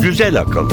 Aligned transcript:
Güzel 0.00 0.40
akıl. 0.40 0.70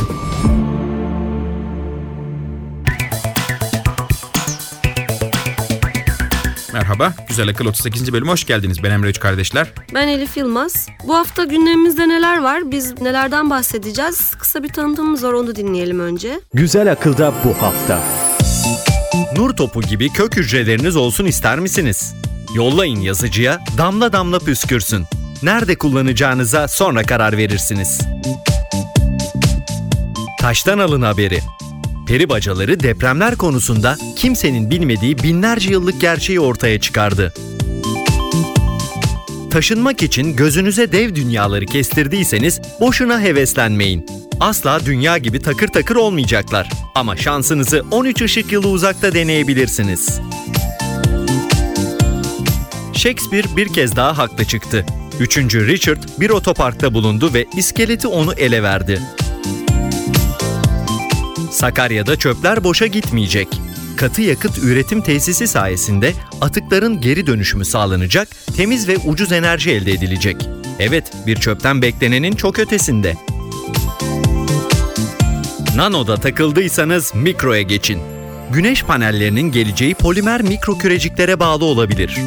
Merhaba, 6.73 7.13
Güzel 7.27 7.49
Akıl 7.49 7.65
38. 7.65 8.13
bölüme 8.13 8.31
hoş 8.31 8.45
geldiniz. 8.45 8.83
Ben 8.83 8.91
Emre 8.91 9.09
Üç 9.09 9.19
kardeşler. 9.19 9.73
Ben 9.93 10.07
Elif 10.07 10.37
Yılmaz. 10.37 10.87
Bu 11.07 11.15
hafta 11.15 11.43
gündemimizde 11.43 12.07
neler 12.09 12.37
var? 12.37 12.71
Biz 12.71 13.01
nelerden 13.01 13.49
bahsedeceğiz? 13.49 14.31
Kısa 14.39 14.63
bir 14.63 14.69
tanıtımımız 14.69 15.23
var 15.23 15.33
onu 15.33 15.55
dinleyelim 15.55 15.99
önce. 15.99 16.39
Güzel 16.53 16.91
akılda 16.91 17.33
bu 17.45 17.61
hafta. 17.61 17.99
Nur 19.35 19.49
topu 19.49 19.81
gibi 19.81 20.09
kök 20.09 20.37
hücreleriniz 20.37 20.95
olsun 20.95 21.25
ister 21.25 21.59
misiniz? 21.59 22.15
Yollayın 22.55 22.99
yazıcıya, 22.99 23.59
damla 23.77 24.13
damla 24.13 24.39
püskürsün. 24.39 25.05
Nerede 25.43 25.75
kullanacağınıza 25.75 26.67
sonra 26.67 27.03
karar 27.03 27.37
verirsiniz. 27.37 28.01
Taştan 30.41 30.79
alın 30.79 31.01
haberi. 31.01 31.39
Peri 32.07 32.29
bacaları 32.29 32.79
depremler 32.79 33.35
konusunda 33.35 33.97
kimsenin 34.15 34.69
bilmediği 34.69 35.17
binlerce 35.17 35.69
yıllık 35.69 36.01
gerçeği 36.01 36.39
ortaya 36.39 36.79
çıkardı. 36.79 37.33
Taşınmak 39.51 40.03
için 40.03 40.35
gözünüze 40.35 40.91
dev 40.91 41.15
dünyaları 41.15 41.65
kestirdiyseniz 41.65 42.61
boşuna 42.79 43.21
heveslenmeyin. 43.21 44.05
Asla 44.43 44.85
dünya 44.85 45.17
gibi 45.17 45.39
takır 45.39 45.67
takır 45.67 45.95
olmayacaklar. 45.95 46.69
Ama 46.95 47.17
şansınızı 47.17 47.85
13 47.91 48.21
ışık 48.21 48.51
yılı 48.51 48.67
uzakta 48.67 49.13
deneyebilirsiniz. 49.13 50.19
Shakespeare 52.93 53.57
bir 53.57 53.73
kez 53.73 53.95
daha 53.95 54.17
haklı 54.17 54.45
çıktı. 54.45 54.85
Üçüncü 55.19 55.67
Richard 55.67 56.03
bir 56.19 56.29
otoparkta 56.29 56.93
bulundu 56.93 57.33
ve 57.33 57.45
iskeleti 57.57 58.07
onu 58.07 58.33
ele 58.33 58.63
verdi. 58.63 59.01
Sakarya'da 61.51 62.15
çöpler 62.15 62.63
boşa 62.63 62.87
gitmeyecek. 62.87 63.47
Katı 63.97 64.21
yakıt 64.21 64.57
üretim 64.57 65.01
tesisi 65.01 65.47
sayesinde 65.47 66.13
atıkların 66.41 67.01
geri 67.01 67.27
dönüşümü 67.27 67.65
sağlanacak, 67.65 68.27
temiz 68.57 68.87
ve 68.87 68.97
ucuz 68.97 69.31
enerji 69.31 69.71
elde 69.71 69.91
edilecek. 69.91 70.37
Evet, 70.79 71.11
bir 71.27 71.35
çöpten 71.35 71.81
beklenenin 71.81 72.31
çok 72.31 72.59
ötesinde. 72.59 73.15
Nano'da 75.75 76.17
takıldıysanız 76.17 77.15
mikroya 77.15 77.61
geçin. 77.61 78.01
Güneş 78.51 78.83
panellerinin 78.83 79.51
geleceği 79.51 79.93
polimer 79.93 80.41
mikro 80.41 80.77
küreciklere 80.77 81.39
bağlı 81.39 81.65
olabilir. 81.65 82.17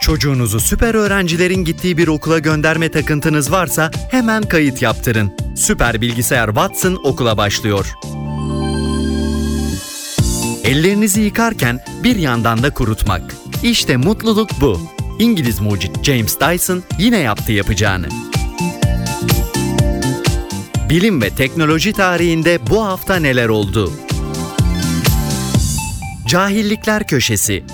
Çocuğunuzu 0.00 0.60
süper 0.60 0.94
öğrencilerin 0.94 1.64
gittiği 1.64 1.98
bir 1.98 2.08
okula 2.08 2.38
gönderme 2.38 2.90
takıntınız 2.90 3.52
varsa 3.52 3.90
hemen 4.10 4.42
kayıt 4.42 4.82
yaptırın. 4.82 5.36
Süper 5.56 6.00
Bilgisayar 6.00 6.46
Watson 6.46 7.00
okula 7.04 7.36
başlıyor. 7.36 7.92
Ellerinizi 10.64 11.20
yıkarken 11.20 11.80
bir 12.04 12.16
yandan 12.16 12.62
da 12.62 12.70
kurutmak. 12.70 13.22
İşte 13.62 13.96
mutluluk 13.96 14.50
bu. 14.60 14.80
İngiliz 15.18 15.60
mucit 15.60 16.04
James 16.04 16.40
Dyson 16.40 16.82
yine 16.98 17.18
yaptı 17.18 17.52
yapacağını. 17.52 18.08
Bilim 20.90 21.22
ve 21.22 21.30
teknoloji 21.30 21.92
tarihinde 21.92 22.58
bu 22.70 22.84
hafta 22.84 23.16
neler 23.16 23.48
oldu? 23.48 23.92
Cahillikler 26.26 27.06
Köşesi 27.06 27.64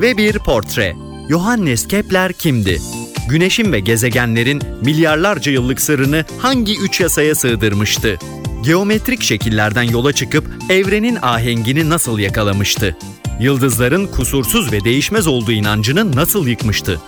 ve 0.00 0.16
bir 0.16 0.38
portre. 0.38 0.96
Johannes 1.28 1.88
Kepler 1.88 2.32
kimdi? 2.32 2.78
Güneşin 3.28 3.72
ve 3.72 3.80
gezegenlerin 3.80 4.62
milyarlarca 4.82 5.52
yıllık 5.52 5.80
sırrını 5.80 6.24
hangi 6.38 6.80
üç 6.80 7.00
yasaya 7.00 7.34
sığdırmıştı? 7.34 8.18
Geometrik 8.64 9.22
şekillerden 9.22 9.82
yola 9.82 10.12
çıkıp 10.12 10.44
evrenin 10.70 11.18
ahengini 11.22 11.90
nasıl 11.90 12.18
yakalamıştı? 12.18 12.96
Yıldızların 13.40 14.06
kusursuz 14.06 14.72
ve 14.72 14.84
değişmez 14.84 15.26
olduğu 15.26 15.52
inancını 15.52 16.16
nasıl 16.16 16.46
yıkmıştı? 16.46 17.00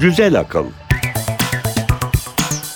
Güzel 0.00 0.40
akıl. 0.40 0.64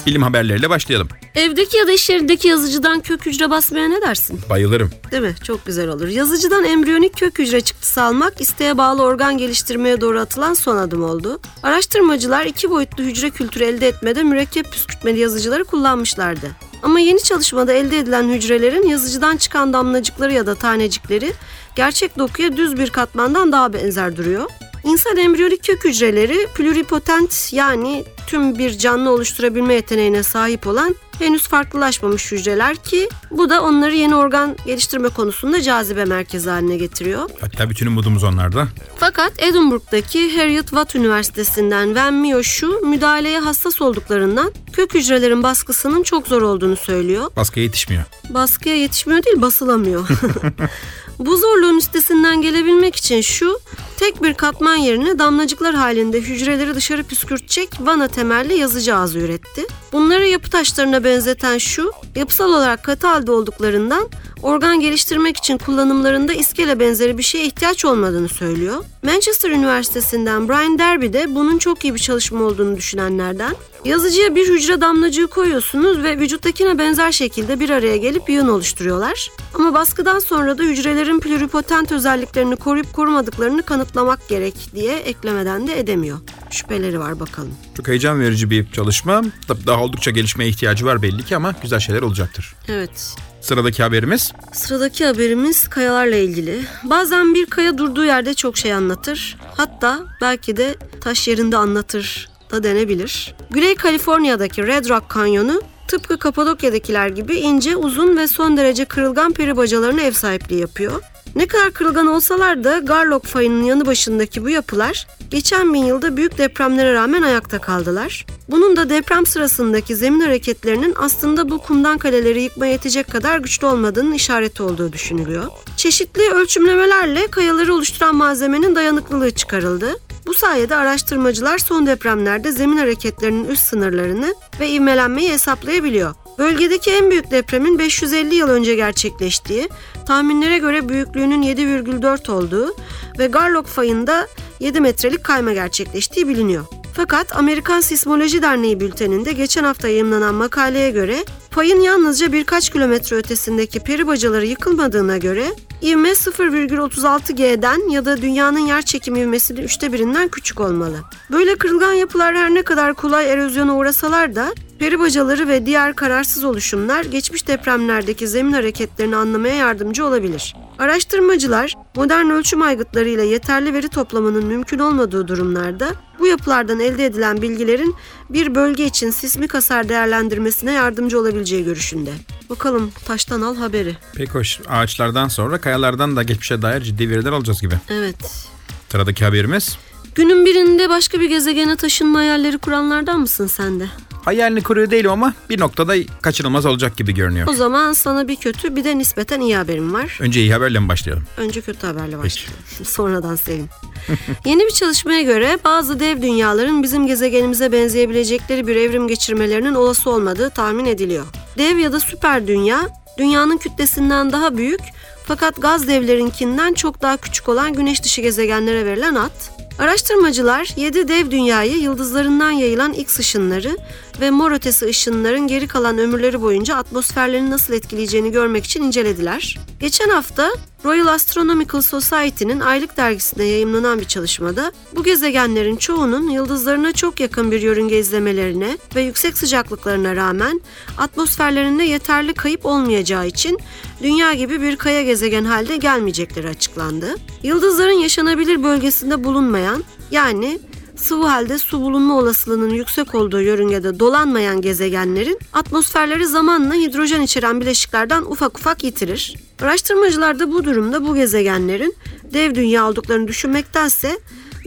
Bilim 0.09 0.23
haberleriyle 0.23 0.71
başlayalım. 0.71 1.09
Evdeki 1.35 1.77
ya 1.77 1.87
da 1.87 1.93
iş 1.93 2.11
yerindeki 2.11 2.49
yazıcıdan 2.49 3.01
kök 3.01 3.27
hücre 3.27 3.51
basmaya 3.51 3.89
ne 3.89 4.03
dersin? 4.03 4.41
Bayılırım. 4.51 4.91
Değil 5.11 5.23
mi? 5.23 5.35
Çok 5.45 5.67
güzel 5.67 5.89
olur. 5.89 6.09
Yazıcıdan 6.09 6.65
embriyonik 6.65 7.17
kök 7.17 7.39
hücre 7.39 7.61
çıktısı 7.61 8.03
almak 8.03 8.41
isteğe 8.41 8.79
bağlı 8.79 9.03
organ 9.03 9.39
geliştirmeye 9.39 10.01
doğru 10.01 10.21
atılan 10.21 10.55
son 10.55 10.77
adım 10.77 11.05
oldu. 11.05 11.41
Araştırmacılar 11.63 12.47
iki 12.47 12.71
boyutlu 12.71 13.05
hücre 13.05 13.31
kültürü 13.31 13.65
elde 13.65 13.89
etmede 13.89 14.23
mürekkep 14.23 14.73
püskürtmeli 14.73 15.19
yazıcıları 15.19 15.65
kullanmışlardı. 15.65 16.51
Ama 16.83 17.01
yeni 17.01 17.23
çalışmada 17.23 17.73
elde 17.73 17.99
edilen 17.99 18.29
hücrelerin 18.29 18.87
yazıcıdan 18.87 19.37
çıkan 19.37 19.73
damlacıkları 19.73 20.33
ya 20.33 20.47
da 20.47 20.55
tanecikleri 20.55 21.33
gerçek 21.77 22.19
dokuya 22.19 22.57
düz 22.57 22.77
bir 22.77 22.91
katmandan 22.91 23.53
daha 23.53 23.73
benzer 23.73 24.17
duruyor. 24.17 24.51
İnsan 24.85 25.17
embriyonik 25.17 25.65
kök 25.65 25.85
hücreleri 25.85 26.47
pluripotent 26.55 27.53
yani 27.53 28.05
tüm 28.29 28.59
bir 28.59 28.79
canlı 28.79 29.11
oluşturabilme 29.11 29.75
yeteneğine 29.75 30.23
sahip 30.23 30.67
olan 30.67 30.97
henüz 31.19 31.49
farklılaşmamış 31.49 32.33
hücreler 32.33 32.77
ki 32.77 33.09
bu 33.31 33.51
da 33.51 33.63
onları 33.63 33.95
yeni 33.95 34.15
organ 34.17 34.57
geliştirme 34.67 35.09
konusunda 35.09 35.63
cazibe 35.63 36.05
merkezi 36.05 36.51
haline 36.51 36.77
getiriyor. 36.77 37.31
Hatta 37.41 37.71
bütün 37.71 37.87
umudumuz 37.87 38.25
onlarda. 38.25 38.69
Fakat 38.97 39.33
Edinburgh'daki 39.43 40.37
Harriet 40.37 40.67
Watt 40.67 40.95
Üniversitesi'nden 40.95 41.87
Wen 41.87 42.15
Miyosh'u 42.15 42.81
müdahaleye 42.87 43.39
hassas 43.39 43.83
olduklarından 43.83 44.53
kök 44.73 44.95
hücrelerin 44.95 45.43
baskısının 45.43 46.03
çok 46.03 46.27
zor 46.27 46.43
olduğunu 46.43 46.77
söylüyor. 46.77 47.31
Baskıya 47.37 47.65
yetişmiyor. 47.65 48.05
Baskıya 48.31 48.77
yetişmiyor 48.77 49.25
değil 49.25 49.43
basılamıyor. 49.43 50.09
Bu 51.19 51.37
zorluğun 51.37 51.79
üstesinden 51.79 52.43
gelebilmek 52.43 52.97
için 52.97 53.21
şu 53.21 53.59
tek 53.99 54.23
bir 54.23 54.35
katman 54.35 54.77
yerine 54.77 55.19
damlacıklar 55.19 55.75
halinde 55.75 56.21
hücreleri 56.21 56.75
dışarı 56.75 57.05
püskürtecek 57.05 57.71
vana 57.81 58.09
temelli 58.09 58.59
yazıcı 58.59 58.97
ağzı 58.97 59.19
üretti. 59.19 59.67
Bunları 59.93 60.27
yapı 60.27 60.51
taşlarına 60.51 61.05
benzeten 61.05 61.59
şu 61.59 61.93
yapısal 62.17 62.49
olarak 62.49 62.85
katı 62.85 63.07
halde 63.07 63.31
olduklarından 63.31 64.09
organ 64.43 64.81
geliştirmek 64.81 65.37
için 65.37 65.59
kullanımlarında 65.59 66.33
iskele 66.33 66.81
benzeri 66.81 67.19
bir 67.19 67.23
şeye 67.23 67.45
ihtiyaç 67.45 67.85
olmadığını 67.85 68.29
söylüyor. 68.29 68.85
Manchester 69.03 69.51
Üniversitesi'nden 69.51 70.49
Brian 70.49 70.79
Derby 70.79 71.13
de 71.13 71.35
bunun 71.35 71.59
çok 71.59 71.85
iyi 71.85 71.95
bir 71.95 71.99
çalışma 71.99 72.45
olduğunu 72.45 72.77
düşünenlerden. 72.77 73.55
Yazıcıya 73.85 74.35
bir 74.35 74.49
hücre 74.49 74.81
damlacığı 74.81 75.27
koyuyorsunuz 75.27 76.03
ve 76.03 76.19
vücuttakine 76.19 76.79
benzer 76.79 77.13
şekilde 77.13 77.61
bir 77.61 77.71
araya 77.71 77.97
gelip 77.97 78.31
yığın 78.31 78.49
oluşturuyorlar. 78.49 79.31
Ama 79.55 79.75
baskıdan 79.75 80.19
sonra 80.19 80.59
da 80.59 80.63
hücrelerin 81.09 81.21
pluripotent 81.21 81.93
özelliklerini 81.93 82.57
koruyup 82.57 82.93
korumadıklarını 82.93 83.63
kanıtlamak 83.63 84.29
gerek 84.29 84.55
diye 84.75 84.97
eklemeden 84.97 85.67
de 85.67 85.79
edemiyor. 85.79 86.19
Şüpheleri 86.51 87.01
var 87.01 87.21
bakalım. 87.21 87.55
Çok 87.77 87.89
heyecan 87.89 88.21
verici 88.21 88.51
bir 88.51 88.73
çalışma. 88.73 89.23
Tabii 89.49 89.67
daha 89.67 89.83
oldukça 89.83 90.11
gelişmeye 90.11 90.51
ihtiyacı 90.51 90.85
var 90.87 91.03
belli 91.03 91.25
ki 91.25 91.37
ama 91.37 91.55
güzel 91.63 91.81
şeyler 91.81 92.03
olacaktır. 92.03 92.55
Evet. 92.69 93.15
Sıradaki 93.41 93.83
haberimiz 93.83 94.33
Sıradaki 94.53 95.07
haberimiz 95.07 95.69
kayalarla 95.69 96.17
ilgili. 96.17 96.61
Bazen 96.83 97.35
bir 97.35 97.47
kaya 97.47 97.79
durduğu 97.79 98.05
yerde 98.05 98.35
çok 98.35 98.57
şey 98.57 98.73
anlatır. 98.73 99.37
Hatta 99.57 100.01
belki 100.21 100.57
de 100.57 100.75
taş 101.01 101.29
yerinde 101.29 101.57
anlatır 101.57 102.29
da 102.51 102.63
denebilir. 102.63 103.35
Güney 103.51 103.75
Kaliforniya'daki 103.75 104.67
Red 104.67 104.89
Rock 104.89 105.09
Kanyonu 105.09 105.63
tıpkı 105.89 106.19
Kapadokya'dakiler 106.19 107.09
gibi 107.09 107.37
ince, 107.37 107.77
uzun 107.77 108.17
ve 108.17 108.29
son 108.29 108.57
derece 108.57 108.85
kırılgan 108.85 109.33
peri 109.33 109.57
bacalarına 109.57 110.03
ev 110.03 110.13
sahipliği 110.13 110.61
yapıyor. 110.61 111.03
Ne 111.37 111.47
kadar 111.47 111.71
kırılgan 111.71 112.07
olsalar 112.07 112.65
da 112.65 112.79
Garlock 112.79 113.27
fayının 113.27 113.65
yanı 113.65 113.87
başındaki 113.87 114.45
bu 114.45 114.51
yapılar 114.51 115.07
geçen 115.31 115.75
bin 115.75 115.85
yılda 115.85 116.17
büyük 116.17 116.39
depremlere 116.39 116.93
rağmen 116.93 117.23
ayakta 117.23 117.59
kaldılar. 117.59 118.27
Bunun 118.49 118.77
da 118.77 118.91
deprem 118.91 119.27
sırasındaki 119.27 119.97
zemin 119.97 120.21
hareketlerinin 120.21 120.95
aslında 120.99 121.51
bu 121.51 121.59
kumdan 121.59 121.99
kaleleri 121.99 122.43
yıkmaya 122.43 122.73
yetecek 122.73 123.11
kadar 123.13 123.39
güçlü 123.39 123.67
olmadığının 123.67 124.13
işareti 124.13 124.63
olduğu 124.63 124.93
düşünülüyor. 124.93 125.45
Çeşitli 125.77 126.31
ölçümlemelerle 126.31 127.27
kayaları 127.27 127.75
oluşturan 127.75 128.17
malzemenin 128.17 128.75
dayanıklılığı 128.75 129.31
çıkarıldı. 129.31 129.97
Bu 130.29 130.35
sayede 130.35 130.77
araştırmacılar 130.77 131.59
son 131.59 131.87
depremlerde 131.87 132.53
zemin 132.53 132.77
hareketlerinin 132.77 133.45
üst 133.45 133.67
sınırlarını 133.67 134.35
ve 134.61 134.71
ivmelenmeyi 134.71 135.33
hesaplayabiliyor. 135.33 136.15
Bölgedeki 136.39 136.91
en 136.91 137.11
büyük 137.11 137.31
depremin 137.31 137.79
550 137.79 138.35
yıl 138.35 138.49
önce 138.49 138.75
gerçekleştiği, 138.75 139.69
tahminlere 140.07 140.59
göre 140.59 140.89
büyüklüğünün 140.89 141.43
7,4 141.43 142.33
olduğu 142.33 142.75
ve 143.19 143.27
Garlock 143.27 143.69
fayında 143.69 144.29
7 144.61 144.81
metrelik 144.81 145.25
kayma 145.25 145.53
gerçekleştiği 145.53 146.29
biliniyor. 146.29 146.65
Fakat 146.93 147.37
Amerikan 147.37 147.81
Sismoloji 147.81 148.43
Derneği 148.43 148.81
bülteninde 148.81 149.33
geçen 149.33 149.65
hafta 149.65 149.89
yayımlanan 149.89 150.35
makaleye 150.35 150.91
göre 150.91 151.25
Payın 151.59 151.81
yalnızca 151.81 152.33
birkaç 152.33 152.71
kilometre 152.71 153.17
ötesindeki 153.17 153.81
peri 153.81 154.07
bacaları 154.07 154.47
yıkılmadığına 154.47 155.19
göre 155.19 155.47
ivme 155.83 156.09
0,36 156.09 157.33
G'den 157.33 157.91
ya 157.91 158.05
da 158.05 158.23
dünyanın 158.23 158.59
yer 158.59 158.83
çekimi 158.83 159.21
ivmesinin 159.21 159.63
üçte 159.63 159.93
birinden 159.93 160.29
küçük 160.29 160.61
olmalı. 160.61 160.97
Böyle 161.33 161.57
kırılgan 161.57 161.93
yapılar 161.93 162.37
her 162.37 162.55
ne 162.55 162.63
kadar 162.63 162.95
kolay 162.95 163.33
erozyona 163.33 163.77
uğrasalar 163.77 164.35
da 164.35 164.55
peri 164.79 164.99
bacaları 164.99 165.49
ve 165.49 165.67
diğer 165.67 165.95
kararsız 165.97 166.45
oluşumlar 166.45 167.05
geçmiş 167.05 167.49
depremlerdeki 167.49 168.29
zemin 168.29 168.53
hareketlerini 168.53 169.17
anlamaya 169.17 169.55
yardımcı 169.55 170.07
olabilir. 170.07 170.57
Araştırmacılar 170.79 171.75
modern 171.97 172.31
ölçüm 172.31 172.63
aygıtlarıyla 172.63 173.25
yeterli 173.25 173.75
veri 173.75 173.89
toplamanın 173.89 174.48
mümkün 174.49 174.79
olmadığı 174.79 175.29
durumlarda 175.29 175.95
bu 176.19 176.27
yapılardan 176.27 176.81
elde 176.81 177.07
edilen 177.07 177.43
bilgilerin 177.43 177.97
bir 178.31 178.55
bölge 178.55 178.85
için 178.85 179.11
sismik 179.11 179.55
hasar 179.55 179.89
değerlendirmesine 179.89 180.73
yardımcı 180.73 181.21
olabileceği 181.21 181.65
görüşünde. 181.65 182.13
Bakalım 182.51 182.91
taştan 183.05 183.41
al 183.43 183.57
haberi. 183.57 183.97
Pek 184.15 184.35
hoş. 184.35 184.61
Ağaçlardan 184.69 185.29
sonra 185.29 185.61
kayalardan 185.61 186.17
da 186.17 186.23
geçmişe 186.23 186.63
dair 186.63 186.83
ciddi 186.83 187.11
veriler 187.11 187.33
alacağız 187.33 187.61
gibi. 187.61 187.75
Evet. 187.89 188.49
Sıradaki 188.89 189.25
haberimiz. 189.25 189.79
Günün 190.15 190.47
birinde 190.47 190.89
başka 190.89 191.21
bir 191.21 191.29
gezegene 191.29 191.77
taşınma 191.77 192.19
hayalleri 192.19 192.59
kuranlardan 192.59 193.21
mısın 193.21 193.47
sen 193.47 193.81
de? 193.81 193.87
Hayalini 194.25 194.63
kuruyor 194.63 194.91
değilim 194.91 195.11
ama 195.11 195.35
bir 195.51 195.61
noktada 195.61 195.95
kaçınılmaz 196.23 196.67
olacak 196.67 196.97
gibi 196.97 197.15
görünüyor. 197.15 197.47
O 197.49 197.53
zaman 197.53 197.93
sana 197.93 198.29
bir 198.29 198.37
kötü 198.37 198.77
bir 198.77 198.85
de 198.85 198.99
nispeten 198.99 199.41
iyi 199.41 199.57
haberim 199.57 199.95
var. 199.95 200.19
Önce 200.21 200.41
iyi 200.41 200.53
haberle 200.53 200.79
mi 200.79 200.89
başlayalım? 200.89 201.25
Önce 201.37 201.61
kötü 201.61 201.87
haberle 201.87 202.19
başlayalım. 202.19 202.59
Sonradan 202.85 203.37
sevin. 203.37 203.69
Yeni 204.45 204.67
bir 204.67 204.71
çalışmaya 204.71 205.23
göre 205.23 205.59
bazı 205.65 206.01
dev 206.01 206.23
dünyaların 206.23 206.83
bizim 206.83 207.07
gezegenimize 207.07 207.73
benzeyebilecekleri 207.73 208.67
bir 208.67 208.77
evrim 208.77 209.09
geçirmelerinin 209.09 209.75
olası 209.75 210.11
olmadığı 210.11 210.51
tahmin 210.51 210.85
ediliyor. 210.85 211.27
Dev 211.59 211.77
ya 211.77 211.93
da 211.93 212.01
süper 212.01 212.47
dünya, 212.47 212.89
dünyanın 213.19 213.57
kütlesinden 213.59 214.33
daha 214.33 214.57
büyük 214.57 214.81
fakat 215.27 215.63
gaz 215.63 215.89
devlerinkinden 215.89 216.75
çok 216.75 217.03
daha 217.03 217.17
küçük 217.17 217.49
olan 217.49 217.73
güneş 217.73 218.03
dışı 218.05 218.21
gezegenlere 218.21 218.87
verilen 218.87 219.15
ad. 219.15 219.58
Araştırmacılar 219.79 220.73
7 220.77 221.09
dev 221.09 221.31
dünyayı 221.31 221.79
yıldızlarından 221.79 222.51
yayılan 222.51 222.93
X 222.93 223.19
ışınları 223.19 223.77
ve 224.21 224.31
mor 224.31 224.53
ötesi 224.53 224.87
ışınların 224.87 225.47
geri 225.47 225.69
kalan 225.69 225.99
ömürleri 225.99 226.43
boyunca 226.43 226.77
atmosferlerini 226.77 227.51
nasıl 227.51 227.75
etkileyeceğini 227.75 228.33
görmek 228.33 228.65
için 228.65 228.83
incelediler. 228.83 229.59
Geçen 229.81 230.11
hafta 230.11 230.51
Royal 230.85 231.07
Astronomical 231.07 231.81
Society'nin 231.81 232.61
aylık 232.61 232.97
dergisinde 232.97 233.45
yayımlanan 233.45 233.99
bir 233.99 234.05
çalışmada 234.05 234.73
bu 234.97 235.05
gezegenlerin 235.05 235.77
çoğunun 235.77 236.31
yıldızlarına 236.31 236.93
çok 236.93 237.21
yakın 237.21 237.51
bir 237.51 237.63
yörünge 237.63 237.99
izlemelerine 237.99 238.79
ve 238.97 239.03
yüksek 239.03 239.39
sıcaklıklarına 239.39 240.17
rağmen 240.17 240.61
atmosferlerinde 240.99 241.85
yeterli 241.85 242.35
kayıp 242.35 242.67
olmayacağı 242.67 243.27
için 243.27 243.59
dünya 244.03 244.35
gibi 244.35 244.63
bir 244.63 244.77
kaya 244.77 245.03
gezegen 245.03 245.45
halde 245.45 245.77
gelmeyecekleri 245.77 246.49
açıklandı. 246.49 247.15
Yıldızların 247.43 247.99
yaşanabilir 247.99 248.63
bölgesinde 248.63 249.25
bulunmayan 249.25 249.85
yani 250.11 250.59
sıvı 250.99 251.27
halde 251.27 251.59
su 251.59 251.81
bulunma 251.81 252.19
olasılığının 252.19 252.71
yüksek 252.71 253.15
olduğu 253.15 253.41
yörüngede 253.41 254.01
dolanmayan 254.01 254.61
gezegenlerin 254.63 255.39
atmosferleri 255.53 256.27
zamanla 256.27 256.75
hidrojen 256.75 257.21
içeren 257.21 257.61
bileşiklerden 257.61 258.23
ufak 258.23 258.59
ufak 258.59 258.85
yitirir. 258.85 259.35
Araştırmacılar 259.63 260.39
da 260.39 260.53
bu 260.53 260.65
durumda 260.65 261.07
bu 261.07 261.15
gezegenlerin 261.15 261.95
dev 262.33 262.55
dünya 262.55 262.89
olduklarını 262.89 263.29
düşünmektense 263.29 264.19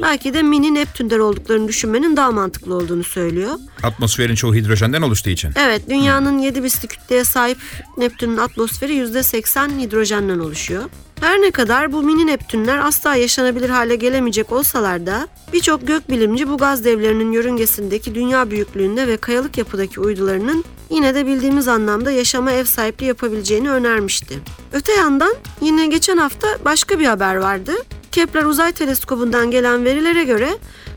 belki 0.01 0.33
de 0.33 0.41
mini 0.41 0.73
Neptünler 0.73 1.19
olduklarını 1.19 1.67
düşünmenin 1.67 2.17
daha 2.17 2.31
mantıklı 2.31 2.75
olduğunu 2.75 3.03
söylüyor. 3.03 3.51
Atmosferin 3.83 4.35
çoğu 4.35 4.55
hidrojenden 4.55 5.01
oluştuğu 5.01 5.29
için. 5.29 5.51
Evet, 5.55 5.89
dünyanın 5.89 6.37
7 6.39 6.63
bisli 6.63 6.87
kütleye 6.87 7.23
sahip 7.23 7.57
Neptün'ün 7.97 8.37
atmosferi 8.37 8.93
%80 8.93 9.79
hidrojenden 9.79 10.39
oluşuyor. 10.39 10.83
Her 11.21 11.41
ne 11.41 11.51
kadar 11.51 11.91
bu 11.91 12.03
mini 12.03 12.27
Neptünler 12.27 12.77
asla 12.77 13.15
yaşanabilir 13.15 13.69
hale 13.69 13.95
gelemeyecek 13.95 14.51
olsalar 14.51 15.05
da 15.05 15.27
birçok 15.53 15.87
gökbilimci 15.87 16.49
bu 16.49 16.57
gaz 16.57 16.85
devlerinin 16.85 17.31
yörüngesindeki 17.31 18.15
dünya 18.15 18.51
büyüklüğünde 18.51 19.07
ve 19.07 19.17
kayalık 19.17 19.57
yapıdaki 19.57 19.99
uydularının 19.99 20.63
yine 20.89 21.15
de 21.15 21.25
bildiğimiz 21.25 21.67
anlamda 21.67 22.11
yaşama 22.11 22.51
ev 22.51 22.63
sahipliği 22.63 23.05
yapabileceğini 23.05 23.71
önermişti. 23.71 24.39
Öte 24.73 24.91
yandan 24.91 25.33
yine 25.61 25.87
geçen 25.87 26.17
hafta 26.17 26.47
başka 26.65 26.99
bir 26.99 27.05
haber 27.05 27.35
vardı. 27.35 27.71
Kepler 28.11 28.43
Uzay 28.43 28.71
Teleskobu'ndan 28.71 29.51
gelen 29.51 29.85
verilere 29.85 30.23
göre 30.23 30.49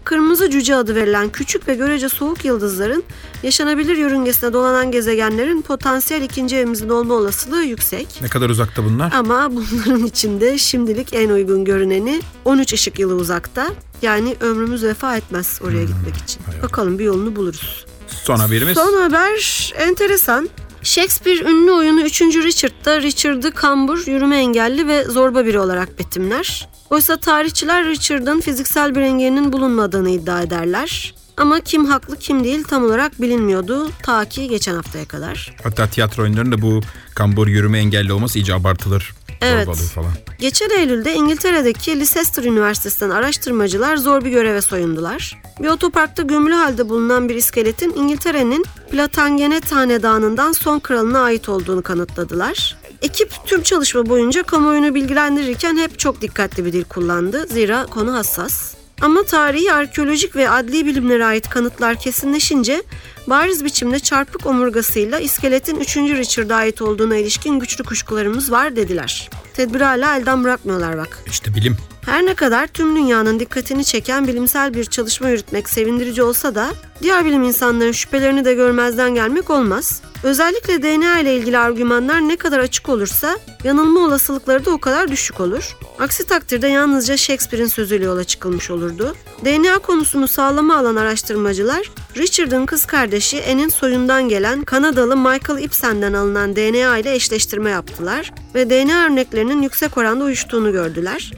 Kırmızı 0.04 0.50
Cüce 0.50 0.76
adı 0.76 0.94
verilen 0.94 1.28
küçük 1.28 1.68
ve 1.68 1.74
görece 1.74 2.08
soğuk 2.08 2.44
yıldızların 2.44 3.04
yaşanabilir 3.42 3.96
yörüngesine 3.96 4.52
dolanan 4.52 4.90
gezegenlerin 4.90 5.62
potansiyel 5.62 6.22
ikinci 6.22 6.56
evimizin 6.56 6.88
olma 6.88 7.14
olasılığı 7.14 7.62
yüksek. 7.62 8.18
Ne 8.22 8.28
kadar 8.28 8.50
uzakta 8.50 8.84
bunlar? 8.84 9.12
Ama 9.12 9.50
bunların 9.54 10.06
içinde 10.06 10.58
şimdilik 10.58 11.14
en 11.14 11.28
uygun 11.30 11.64
görüneni 11.64 12.22
13 12.44 12.72
ışık 12.72 12.98
yılı 12.98 13.14
uzakta. 13.14 13.66
Yani 14.02 14.36
ömrümüz 14.40 14.84
vefa 14.84 15.16
etmez 15.16 15.60
oraya 15.64 15.84
gitmek 15.84 16.16
için. 16.16 16.42
Bakalım 16.62 16.98
bir 16.98 17.04
yolunu 17.04 17.36
buluruz. 17.36 17.86
Son 18.08 18.36
haberimiz. 18.36 18.74
Son 18.74 19.02
haber 19.02 19.72
enteresan. 19.78 20.48
Shakespeare 20.82 21.50
ünlü 21.50 21.72
oyunu 21.72 22.02
3. 22.02 22.20
Richard'da 22.22 23.02
Richard'ı 23.02 23.50
kambur, 23.50 24.06
yürüme 24.06 24.36
engelli 24.36 24.88
ve 24.88 25.04
zorba 25.04 25.44
biri 25.44 25.58
olarak 25.58 25.98
betimler. 25.98 26.68
Oysa 26.94 27.16
tarihçiler 27.16 27.84
Richard'ın 27.84 28.40
fiziksel 28.40 28.94
bir 28.94 29.00
engelinin 29.00 29.52
bulunmadığını 29.52 30.10
iddia 30.10 30.42
ederler. 30.42 31.14
Ama 31.36 31.60
kim 31.60 31.84
haklı 31.84 32.16
kim 32.16 32.44
değil 32.44 32.64
tam 32.64 32.84
olarak 32.84 33.20
bilinmiyordu 33.20 33.90
ta 34.02 34.24
ki 34.24 34.48
geçen 34.48 34.74
haftaya 34.74 35.04
kadar. 35.04 35.56
Hatta 35.62 35.86
tiyatro 35.86 36.22
oyunlarında 36.22 36.62
bu 36.62 36.80
kambur 37.14 37.46
yürüme 37.46 37.78
engelli 37.78 38.12
olması 38.12 38.38
iyice 38.38 38.54
abartılır. 38.54 39.14
Evet. 39.40 39.68
Falan. 39.94 40.12
Geçen 40.38 40.70
Eylül'de 40.70 41.14
İngiltere'deki 41.14 41.90
Leicester 41.90 42.44
Üniversitesi'nden 42.44 43.10
araştırmacılar 43.10 43.96
zor 43.96 44.24
bir 44.24 44.30
göreve 44.30 44.60
soyundular. 44.60 45.42
Bir 45.60 45.68
otoparkta 45.68 46.22
gömülü 46.22 46.54
halde 46.54 46.88
bulunan 46.88 47.28
bir 47.28 47.34
iskeletin 47.34 47.92
İngiltere'nin 47.96 48.66
Plantagenet 48.90 49.72
Hanedanı'ndan 49.72 50.52
son 50.52 50.78
kralına 50.78 51.20
ait 51.20 51.48
olduğunu 51.48 51.82
kanıtladılar. 51.82 52.76
Ekip 53.04 53.32
tüm 53.46 53.62
çalışma 53.62 54.06
boyunca 54.06 54.42
kamuoyunu 54.42 54.94
bilgilendirirken 54.94 55.76
hep 55.76 55.98
çok 55.98 56.20
dikkatli 56.20 56.64
bir 56.64 56.72
dil 56.72 56.84
kullandı. 56.84 57.46
Zira 57.46 57.86
konu 57.86 58.14
hassas. 58.14 58.74
Ama 59.00 59.22
tarihi, 59.22 59.72
arkeolojik 59.72 60.36
ve 60.36 60.50
adli 60.50 60.86
bilimlere 60.86 61.24
ait 61.24 61.48
kanıtlar 61.48 61.98
kesinleşince 61.98 62.82
bariz 63.26 63.64
biçimde 63.64 63.98
çarpık 63.98 64.46
omurgasıyla 64.46 65.18
iskeletin 65.18 65.80
3. 65.80 65.96
Richard'a 65.96 66.56
ait 66.56 66.82
olduğuna 66.82 67.16
ilişkin 67.16 67.58
güçlü 67.58 67.84
kuşkularımız 67.84 68.52
var 68.52 68.76
dediler. 68.76 69.30
Tedbiri 69.54 69.84
hala 69.84 70.16
elden 70.16 70.44
bırakmıyorlar 70.44 70.98
bak. 70.98 71.22
İşte 71.26 71.54
bilim. 71.54 71.76
Her 72.06 72.26
ne 72.26 72.34
kadar 72.34 72.66
tüm 72.66 72.96
dünyanın 72.96 73.40
dikkatini 73.40 73.84
çeken 73.84 74.26
bilimsel 74.26 74.74
bir 74.74 74.84
çalışma 74.84 75.28
yürütmek 75.28 75.68
sevindirici 75.68 76.22
olsa 76.22 76.54
da 76.54 76.70
diğer 77.02 77.24
bilim 77.24 77.42
insanların 77.42 77.92
şüphelerini 77.92 78.44
de 78.44 78.54
görmezden 78.54 79.14
gelmek 79.14 79.50
olmaz. 79.50 80.02
Özellikle 80.22 80.82
DNA 80.82 81.20
ile 81.20 81.36
ilgili 81.36 81.58
argümanlar 81.58 82.20
ne 82.20 82.36
kadar 82.36 82.58
açık 82.58 82.88
olursa 82.88 83.38
yanılma 83.64 84.00
olasılıkları 84.00 84.64
da 84.64 84.70
o 84.70 84.78
kadar 84.78 85.08
düşük 85.08 85.40
olur. 85.40 85.76
Aksi 85.98 86.26
takdirde 86.26 86.68
yalnızca 86.68 87.16
Shakespeare'in 87.16 87.68
sözüyle 87.68 88.04
yola 88.04 88.24
çıkılmış 88.24 88.70
olurdu. 88.70 89.16
DNA 89.44 89.78
konusunu 89.78 90.28
sağlama 90.28 90.76
alan 90.78 90.96
araştırmacılar 90.96 91.90
Richard'ın 92.16 92.66
kız 92.66 92.84
kardeşi 92.86 93.13
Anne'in 93.14 93.68
soyundan 93.68 94.28
gelen 94.28 94.62
Kanadalı 94.62 95.16
Michael 95.16 95.62
Ibsen'den 95.62 96.12
alınan 96.12 96.56
DNA 96.56 96.98
ile 96.98 97.14
eşleştirme 97.14 97.70
yaptılar 97.70 98.32
ve 98.54 98.70
DNA 98.70 99.06
örneklerinin 99.06 99.62
yüksek 99.62 99.98
oranda 99.98 100.24
uyuştuğunu 100.24 100.72
gördüler. 100.72 101.32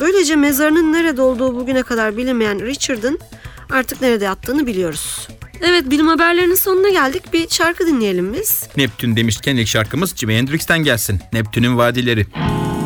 Böylece 0.00 0.36
mezarının 0.36 0.92
nerede 0.92 1.22
olduğu 1.22 1.54
bugüne 1.54 1.82
kadar 1.82 2.16
bilinmeyen 2.16 2.66
Richard'ın 2.66 3.18
artık 3.70 4.02
nerede 4.02 4.24
yattığını 4.24 4.66
biliyoruz. 4.66 5.28
Evet 5.60 5.90
bilim 5.90 6.08
haberlerinin 6.08 6.54
sonuna 6.54 6.88
geldik. 6.88 7.32
Bir 7.32 7.48
şarkı 7.48 7.86
dinleyelim 7.86 8.32
biz. 8.32 8.66
Neptün 8.76 9.16
demişken 9.16 9.56
ilk 9.56 9.68
şarkımız 9.68 10.16
Jimi 10.16 10.36
Hendrix'ten 10.36 10.78
gelsin. 10.78 11.20
Neptün'ün 11.32 11.76
vadileri. 11.78 12.20
Lord, 12.20 12.81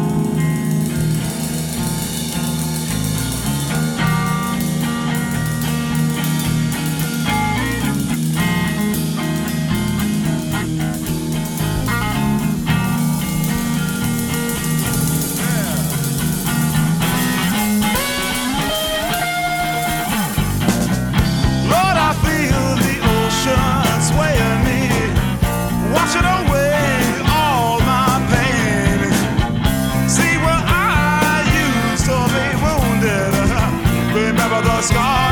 your 34.76 34.82
scars. 34.82 35.25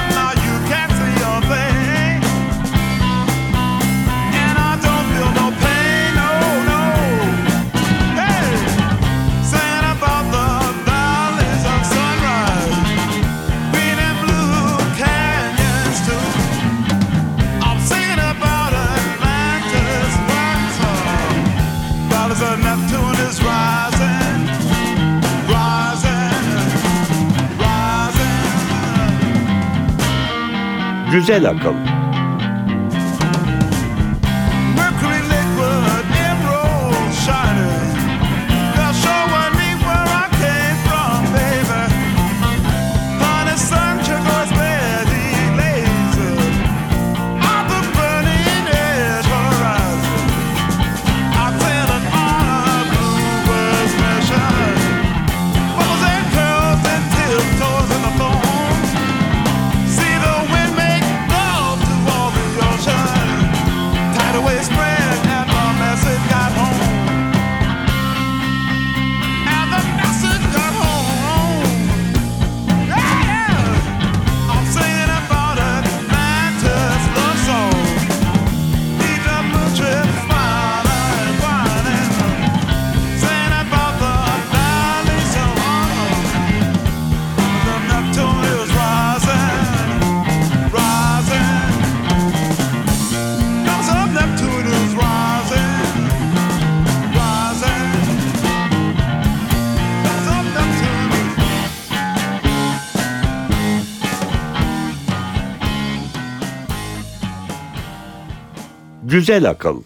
Güzel 31.24 31.50
akıl. 31.50 32.03
Güzel 109.24 109.50
akıl. 109.50 109.82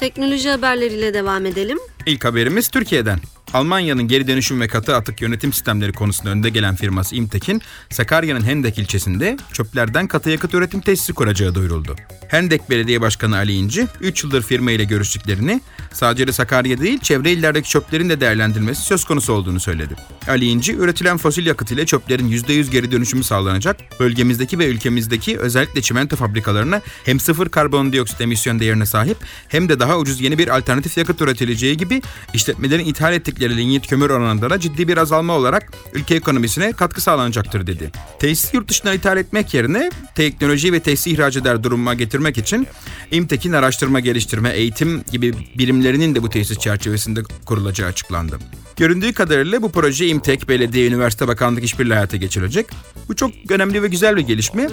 Teknoloji 0.00 0.50
haberleriyle 0.50 1.14
devam 1.14 1.46
edelim. 1.46 1.78
İlk 2.06 2.24
haberimiz 2.24 2.68
Türkiye'den. 2.68 3.18
Almanya'nın 3.54 4.08
geri 4.08 4.26
dönüşüm 4.26 4.60
ve 4.60 4.68
katı 4.68 4.96
atık 4.96 5.20
yönetim 5.20 5.52
sistemleri 5.52 5.92
konusunda 5.92 6.30
önde 6.30 6.50
gelen 6.50 6.76
firması 6.76 7.16
İmtek'in 7.16 7.62
Sakarya'nın 7.90 8.44
Hendek 8.44 8.78
ilçesinde 8.78 9.36
çöplerden 9.52 10.06
katı 10.06 10.30
yakıt 10.30 10.54
üretim 10.54 10.80
tesisi 10.80 11.12
kuracağı 11.12 11.54
duyuruldu. 11.54 11.96
Hendek 12.28 12.70
Belediye 12.70 13.00
Başkanı 13.00 13.36
Ali 13.36 13.52
İnci, 13.52 13.86
3 14.00 14.24
yıldır 14.24 14.42
firma 14.42 14.70
ile 14.70 14.84
görüştüklerini, 14.84 15.60
sadece 15.92 16.26
de 16.26 16.32
Sakarya 16.32 16.78
değil 16.78 16.98
çevre 16.98 17.32
illerdeki 17.32 17.68
çöplerin 17.68 18.08
de 18.08 18.20
değerlendirilmesi 18.20 18.82
söz 18.82 19.04
konusu 19.04 19.32
olduğunu 19.32 19.60
söyledi. 19.60 19.96
Ali 20.28 20.46
İnci, 20.46 20.74
üretilen 20.74 21.18
fosil 21.18 21.46
yakıt 21.46 21.70
ile 21.70 21.86
çöplerin 21.86 22.30
%100 22.30 22.70
geri 22.70 22.92
dönüşümü 22.92 23.24
sağlanacak, 23.24 24.00
bölgemizdeki 24.00 24.58
ve 24.58 24.66
ülkemizdeki 24.66 25.38
özellikle 25.38 25.82
çimento 25.82 26.16
fabrikalarına 26.16 26.80
hem 27.04 27.20
sıfır 27.20 27.48
karbondioksit 27.48 28.20
emisyon 28.20 28.60
değerine 28.60 28.86
sahip 28.86 29.16
hem 29.48 29.68
de 29.68 29.80
daha 29.80 29.98
ucuz 29.98 30.20
yeni 30.20 30.38
bir 30.38 30.56
alternatif 30.56 30.98
yakıt 30.98 31.20
üretileceği 31.20 31.76
gibi 31.76 32.02
işletmelerin 32.34 32.84
ithal 32.84 33.14
ettikleri 33.38 33.56
linyit 33.56 33.86
kömür 33.86 34.10
oranında 34.10 34.50
da 34.50 34.60
ciddi 34.60 34.88
bir 34.88 34.96
azalma 34.96 35.32
olarak 35.32 35.72
ülke 35.92 36.14
ekonomisine 36.14 36.72
katkı 36.72 37.00
sağlanacaktır 37.00 37.66
dedi. 37.66 37.90
Tesisi 38.18 38.56
yurt 38.56 38.68
dışına 38.68 38.94
ithal 38.94 39.16
etmek 39.16 39.54
yerine 39.54 39.90
teknoloji 40.14 40.72
ve 40.72 40.80
tesis 40.80 41.06
ihraç 41.06 41.36
eder 41.36 41.62
duruma 41.62 41.94
getirmek 41.94 42.38
için 42.38 42.66
İMTEK'in 43.10 43.52
araştırma, 43.52 44.00
geliştirme, 44.00 44.50
eğitim 44.50 45.04
gibi 45.12 45.34
birimlerinin 45.58 46.14
de 46.14 46.22
bu 46.22 46.30
tesis 46.30 46.58
çerçevesinde 46.58 47.22
kurulacağı 47.44 47.88
açıklandı. 47.88 48.38
Göründüğü 48.76 49.12
kadarıyla 49.12 49.62
bu 49.62 49.72
proje 49.72 50.06
İMTEK, 50.06 50.48
Belediye, 50.48 50.86
Üniversite, 50.86 51.28
Bakanlık 51.28 51.64
işbirliği 51.64 51.94
hayata 51.94 52.16
geçirecek. 52.16 52.66
Bu 53.08 53.16
çok 53.16 53.30
önemli 53.48 53.82
ve 53.82 53.88
güzel 53.88 54.16
bir 54.16 54.20
gelişme. 54.20 54.68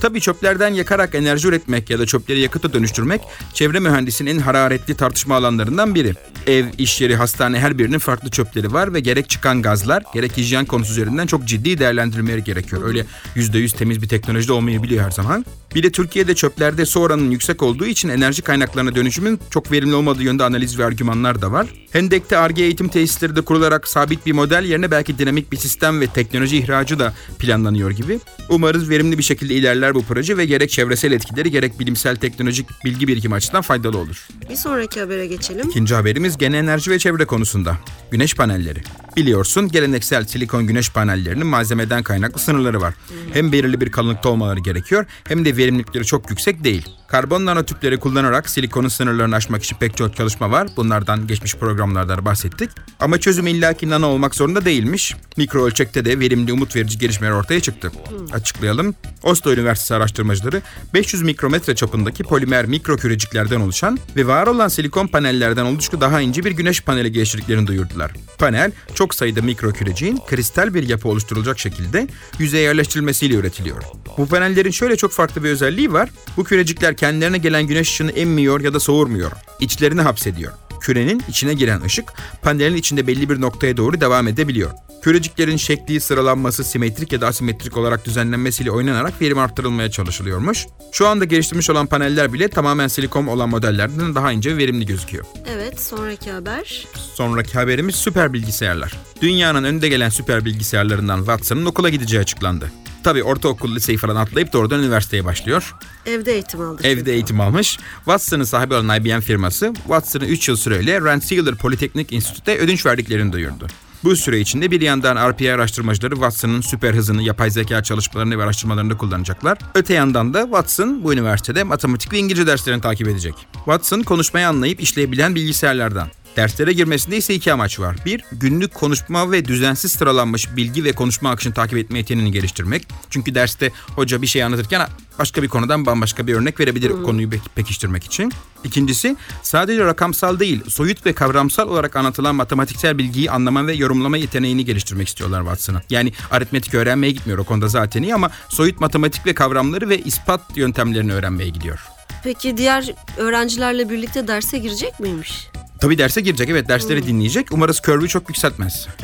Tabii 0.00 0.20
çöplerden 0.20 0.74
yakarak 0.74 1.14
enerji 1.14 1.48
üretmek 1.48 1.90
ya 1.90 1.98
da 1.98 2.06
çöpleri 2.06 2.40
yakıta 2.40 2.72
dönüştürmek 2.72 3.20
çevre 3.54 3.80
mühendisinin 3.80 4.30
en 4.30 4.38
hararetli 4.38 4.96
tartışma 4.96 5.36
alanlarından 5.36 5.94
biri. 5.94 6.14
Ev, 6.46 6.64
iş 6.78 7.00
yeri, 7.00 7.16
hastane 7.16 7.60
her 7.60 7.78
birinin 7.78 7.98
farklı 8.06 8.30
çöpleri 8.30 8.72
var 8.72 8.94
ve 8.94 9.00
gerek 9.00 9.30
çıkan 9.30 9.62
gazlar 9.62 10.02
gerek 10.14 10.36
hijyen 10.36 10.64
konusu 10.64 10.92
üzerinden 10.92 11.26
çok 11.26 11.44
ciddi 11.44 11.78
değerlendirilmeleri 11.78 12.44
gerekiyor. 12.44 12.82
Öyle 12.84 13.06
%100 13.36 13.76
temiz 13.76 14.02
bir 14.02 14.08
teknolojide 14.08 14.52
olmayabiliyor 14.52 15.04
her 15.04 15.10
zaman. 15.10 15.44
Bir 15.76 15.82
de 15.82 15.90
Türkiye'de 15.90 16.34
çöplerde 16.34 16.86
su 16.86 17.00
oranının 17.00 17.30
yüksek 17.30 17.62
olduğu 17.62 17.86
için 17.86 18.08
enerji 18.08 18.42
kaynaklarına 18.42 18.94
dönüşümün 18.94 19.40
çok 19.50 19.72
verimli 19.72 19.94
olmadığı 19.94 20.22
yönde 20.22 20.44
analiz 20.44 20.78
ve 20.78 20.84
argümanlar 20.84 21.42
da 21.42 21.52
var. 21.52 21.66
Hendek'te 21.90 22.38
ARGE 22.38 22.62
eğitim 22.62 22.88
tesisleri 22.88 23.36
de 23.36 23.40
kurularak 23.40 23.88
sabit 23.88 24.26
bir 24.26 24.32
model 24.32 24.64
yerine 24.64 24.90
belki 24.90 25.18
dinamik 25.18 25.52
bir 25.52 25.56
sistem 25.56 26.00
ve 26.00 26.06
teknoloji 26.06 26.56
ihracı 26.56 26.98
da 26.98 27.14
planlanıyor 27.38 27.90
gibi. 27.90 28.20
Umarız 28.48 28.90
verimli 28.90 29.18
bir 29.18 29.22
şekilde 29.22 29.54
ilerler 29.54 29.94
bu 29.94 30.02
proje 30.02 30.36
ve 30.36 30.46
gerek 30.46 30.70
çevresel 30.70 31.12
etkileri 31.12 31.50
gerek 31.50 31.80
bilimsel 31.80 32.16
teknolojik 32.16 32.66
bilgi 32.84 33.08
birikimi 33.08 33.34
açısından 33.34 33.62
faydalı 33.62 33.98
olur. 33.98 34.28
Bir 34.50 34.56
sonraki 34.56 35.00
habere 35.00 35.26
geçelim. 35.26 35.68
İkinci 35.68 35.94
haberimiz 35.94 36.38
gene 36.38 36.56
enerji 36.56 36.90
ve 36.90 36.98
çevre 36.98 37.24
konusunda. 37.24 37.76
Güneş 38.10 38.34
panelleri. 38.34 38.82
Biliyorsun 39.16 39.68
geleneksel 39.68 40.24
silikon 40.24 40.66
güneş 40.66 40.90
panellerinin 40.92 41.46
malzemeden 41.46 42.02
kaynaklı 42.02 42.40
sınırları 42.40 42.80
var. 42.80 42.94
Hem 43.32 43.52
belirli 43.52 43.80
bir 43.80 43.90
kalınlıkta 43.90 44.28
olmaları 44.28 44.60
gerekiyor 44.60 45.06
hem 45.28 45.44
de 45.44 45.56
verimlilikleri 45.66 46.04
çok 46.04 46.30
yüksek 46.30 46.64
değil. 46.64 46.88
Karbon 47.08 47.46
nanotüpleri 47.46 47.98
kullanarak 47.98 48.50
silikonun 48.50 48.88
sınırlarını 48.88 49.36
aşmak 49.36 49.62
için 49.64 49.76
pek 49.76 49.96
çok 49.96 50.16
çalışma 50.16 50.50
var. 50.50 50.68
Bunlardan 50.76 51.26
geçmiş 51.26 51.54
programlarda 51.54 52.16
da 52.16 52.24
bahsettik. 52.24 52.70
Ama 53.00 53.20
çözüm 53.20 53.46
illaki 53.46 53.90
nano 53.90 54.06
olmak 54.06 54.34
zorunda 54.34 54.64
değilmiş. 54.64 55.16
Mikro 55.36 55.66
ölçekte 55.66 56.04
de 56.04 56.20
verimli 56.20 56.52
umut 56.52 56.76
verici 56.76 56.98
gelişmeler 56.98 57.32
ortaya 57.32 57.60
çıktı. 57.60 57.92
Açıklayalım. 58.32 58.94
Oslo 59.22 59.52
Üniversitesi 59.52 59.94
araştırmacıları 59.94 60.62
500 60.94 61.22
mikrometre 61.22 61.74
çapındaki 61.74 62.22
polimer 62.22 62.66
mikro 62.66 62.96
küreciklerden 62.96 63.60
oluşan 63.60 63.98
ve 64.16 64.26
var 64.26 64.46
olan 64.46 64.68
silikon 64.68 65.06
panellerden 65.06 65.64
oldukça 65.64 66.00
daha 66.00 66.20
ince 66.20 66.44
bir 66.44 66.50
güneş 66.50 66.80
paneli 66.80 67.12
geliştirdiklerini 67.12 67.66
duyurdular. 67.66 68.12
Panel 68.38 68.72
çok 68.94 69.14
sayıda 69.14 69.42
mikro 69.42 69.72
küreciğin 69.72 70.20
kristal 70.26 70.74
bir 70.74 70.88
yapı 70.88 71.08
oluşturulacak 71.08 71.58
şekilde 71.58 72.06
yüzeye 72.38 72.62
yerleştirilmesiyle 72.62 73.34
üretiliyor. 73.34 73.82
Bu 74.18 74.26
panellerin 74.26 74.70
şöyle 74.70 74.96
çok 74.96 75.12
farklı 75.12 75.44
bir 75.44 75.48
özelliği 75.56 75.92
var. 75.92 76.10
Bu 76.36 76.44
kürecikler 76.44 76.96
kendilerine 76.96 77.38
gelen 77.38 77.66
güneş 77.66 77.90
ışığını 77.90 78.10
emmiyor 78.10 78.60
ya 78.60 78.74
da 78.74 78.80
soğurmuyor. 78.80 79.32
İçlerini 79.60 80.00
hapsediyor. 80.00 80.52
Kürenin 80.80 81.22
içine 81.28 81.54
giren 81.54 81.80
ışık 81.80 82.12
panelin 82.42 82.76
içinde 82.76 83.06
belli 83.06 83.30
bir 83.30 83.40
noktaya 83.40 83.76
doğru 83.76 84.00
devam 84.00 84.28
edebiliyor. 84.28 84.70
Küreciklerin 85.02 85.56
şekli, 85.56 86.00
sıralanması, 86.00 86.64
simetrik 86.64 87.12
ya 87.12 87.20
da 87.20 87.26
asimetrik 87.26 87.76
olarak 87.76 88.06
düzenlenmesiyle 88.06 88.70
oynanarak 88.70 89.20
verim 89.20 89.38
arttırılmaya 89.38 89.90
çalışılıyormuş. 89.90 90.66
Şu 90.92 91.08
anda 91.08 91.24
geliştirilmiş 91.24 91.70
olan 91.70 91.86
paneller 91.86 92.32
bile 92.32 92.48
tamamen 92.48 92.88
silikon 92.88 93.26
olan 93.26 93.48
modellerden 93.48 94.14
daha 94.14 94.32
ince 94.32 94.54
ve 94.54 94.58
verimli 94.58 94.86
gözüküyor. 94.86 95.24
Evet 95.48 95.80
sonraki 95.80 96.30
haber. 96.32 96.86
Sonraki 97.14 97.54
haberimiz 97.54 97.94
süper 97.94 98.32
bilgisayarlar. 98.32 98.92
Dünyanın 99.22 99.64
önde 99.64 99.88
gelen 99.88 100.08
süper 100.08 100.44
bilgisayarlarından 100.44 101.18
Watson'ın 101.18 101.66
okula 101.66 101.88
gideceği 101.88 102.20
açıklandı. 102.20 102.72
Tabii 103.06 103.22
ortaokul 103.22 103.74
liseyi 103.74 103.98
falan 103.98 104.16
atlayıp 104.16 104.52
doğrudan 104.52 104.80
üniversiteye 104.80 105.24
başlıyor. 105.24 105.74
Evde 106.06 106.32
eğitim 106.32 106.60
aldı. 106.60 106.82
Evde 106.84 107.12
eğitim 107.12 107.40
almış. 107.40 107.78
Watson'ın 107.96 108.44
sahibi 108.44 108.74
olan 108.74 109.00
IBM 109.00 109.20
firması 109.20 109.72
Watson'ı 109.74 110.24
3 110.24 110.48
yıl 110.48 110.56
süreyle 110.56 111.00
Rensselaer 111.00 111.54
Politeknik 111.54 112.12
Enstitü'de 112.12 112.58
ödünç 112.58 112.86
verdiklerini 112.86 113.32
duyurdu. 113.32 113.66
Bu 114.04 114.16
süre 114.16 114.40
içinde 114.40 114.70
bir 114.70 114.80
yandan 114.80 115.30
RPA 115.30 115.52
araştırmacıları 115.52 116.14
Watson'ın 116.14 116.60
süper 116.60 116.94
hızını, 116.94 117.22
yapay 117.22 117.50
zeka 117.50 117.82
çalışmalarını 117.82 118.38
ve 118.38 118.42
araştırmalarını 118.42 118.98
kullanacaklar. 118.98 119.58
Öte 119.74 119.94
yandan 119.94 120.34
da 120.34 120.42
Watson 120.42 121.04
bu 121.04 121.12
üniversitede 121.12 121.64
matematik 121.64 122.12
ve 122.12 122.18
İngilizce 122.18 122.46
derslerini 122.46 122.80
takip 122.80 123.08
edecek. 123.08 123.34
Watson 123.54 124.02
konuşmayı 124.02 124.48
anlayıp 124.48 124.80
işleyebilen 124.80 125.34
bilgisayarlardan. 125.34 126.08
Derslere 126.36 126.72
girmesinde 126.72 127.16
ise 127.16 127.34
iki 127.34 127.52
amaç 127.52 127.80
var. 127.80 127.96
Bir, 128.06 128.24
günlük 128.32 128.74
konuşma 128.74 129.32
ve 129.32 129.44
düzensiz 129.44 129.92
sıralanmış 129.92 130.56
bilgi 130.56 130.84
ve 130.84 130.92
konuşma 130.92 131.30
akışını 131.30 131.54
takip 131.54 131.78
etme 131.78 131.98
yeteneğini 131.98 132.32
geliştirmek. 132.32 132.86
Çünkü 133.10 133.34
derste 133.34 133.70
hoca 133.94 134.22
bir 134.22 134.26
şey 134.26 134.44
anlatırken 134.44 134.88
başka 135.18 135.42
bir 135.42 135.48
konudan 135.48 135.86
bambaşka 135.86 136.26
bir 136.26 136.34
örnek 136.34 136.60
verebilir 136.60 136.90
konuyu 136.90 137.30
pek- 137.30 137.54
pekiştirmek 137.54 138.04
için. 138.04 138.32
İkincisi, 138.64 139.16
sadece 139.42 139.84
rakamsal 139.84 140.40
değil, 140.40 140.60
soyut 140.68 141.06
ve 141.06 141.12
kavramsal 141.12 141.68
olarak 141.68 141.96
anlatılan 141.96 142.34
matematiksel 142.34 142.98
bilgiyi 142.98 143.30
anlama 143.30 143.66
ve 143.66 143.74
yorumlama 143.74 144.16
yeteneğini 144.16 144.64
geliştirmek 144.64 145.08
istiyorlar 145.08 145.40
Watson'a. 145.40 145.82
Yani 145.90 146.12
aritmetik 146.30 146.74
öğrenmeye 146.74 147.12
gitmiyor 147.12 147.38
o 147.38 147.44
konuda 147.44 147.68
zaten 147.68 148.02
iyi 148.02 148.14
ama 148.14 148.30
soyut 148.48 148.80
matematik 148.80 149.26
ve 149.26 149.34
kavramları 149.34 149.88
ve 149.88 149.98
ispat 149.98 150.40
yöntemlerini 150.56 151.12
öğrenmeye 151.12 151.48
gidiyor. 151.48 151.78
Peki 152.24 152.56
diğer 152.56 152.94
öğrencilerle 153.16 153.90
birlikte 153.90 154.28
derse 154.28 154.58
girecek 154.58 155.00
miymiş? 155.00 155.48
Tabii 155.80 155.98
derse 155.98 156.20
girecek 156.20 156.48
evet 156.48 156.68
dersleri 156.68 157.06
dinleyecek. 157.06 157.52
Umarız 157.52 157.80
curve'ü 157.86 158.08
çok 158.08 158.28
yükseltmez. 158.28 158.88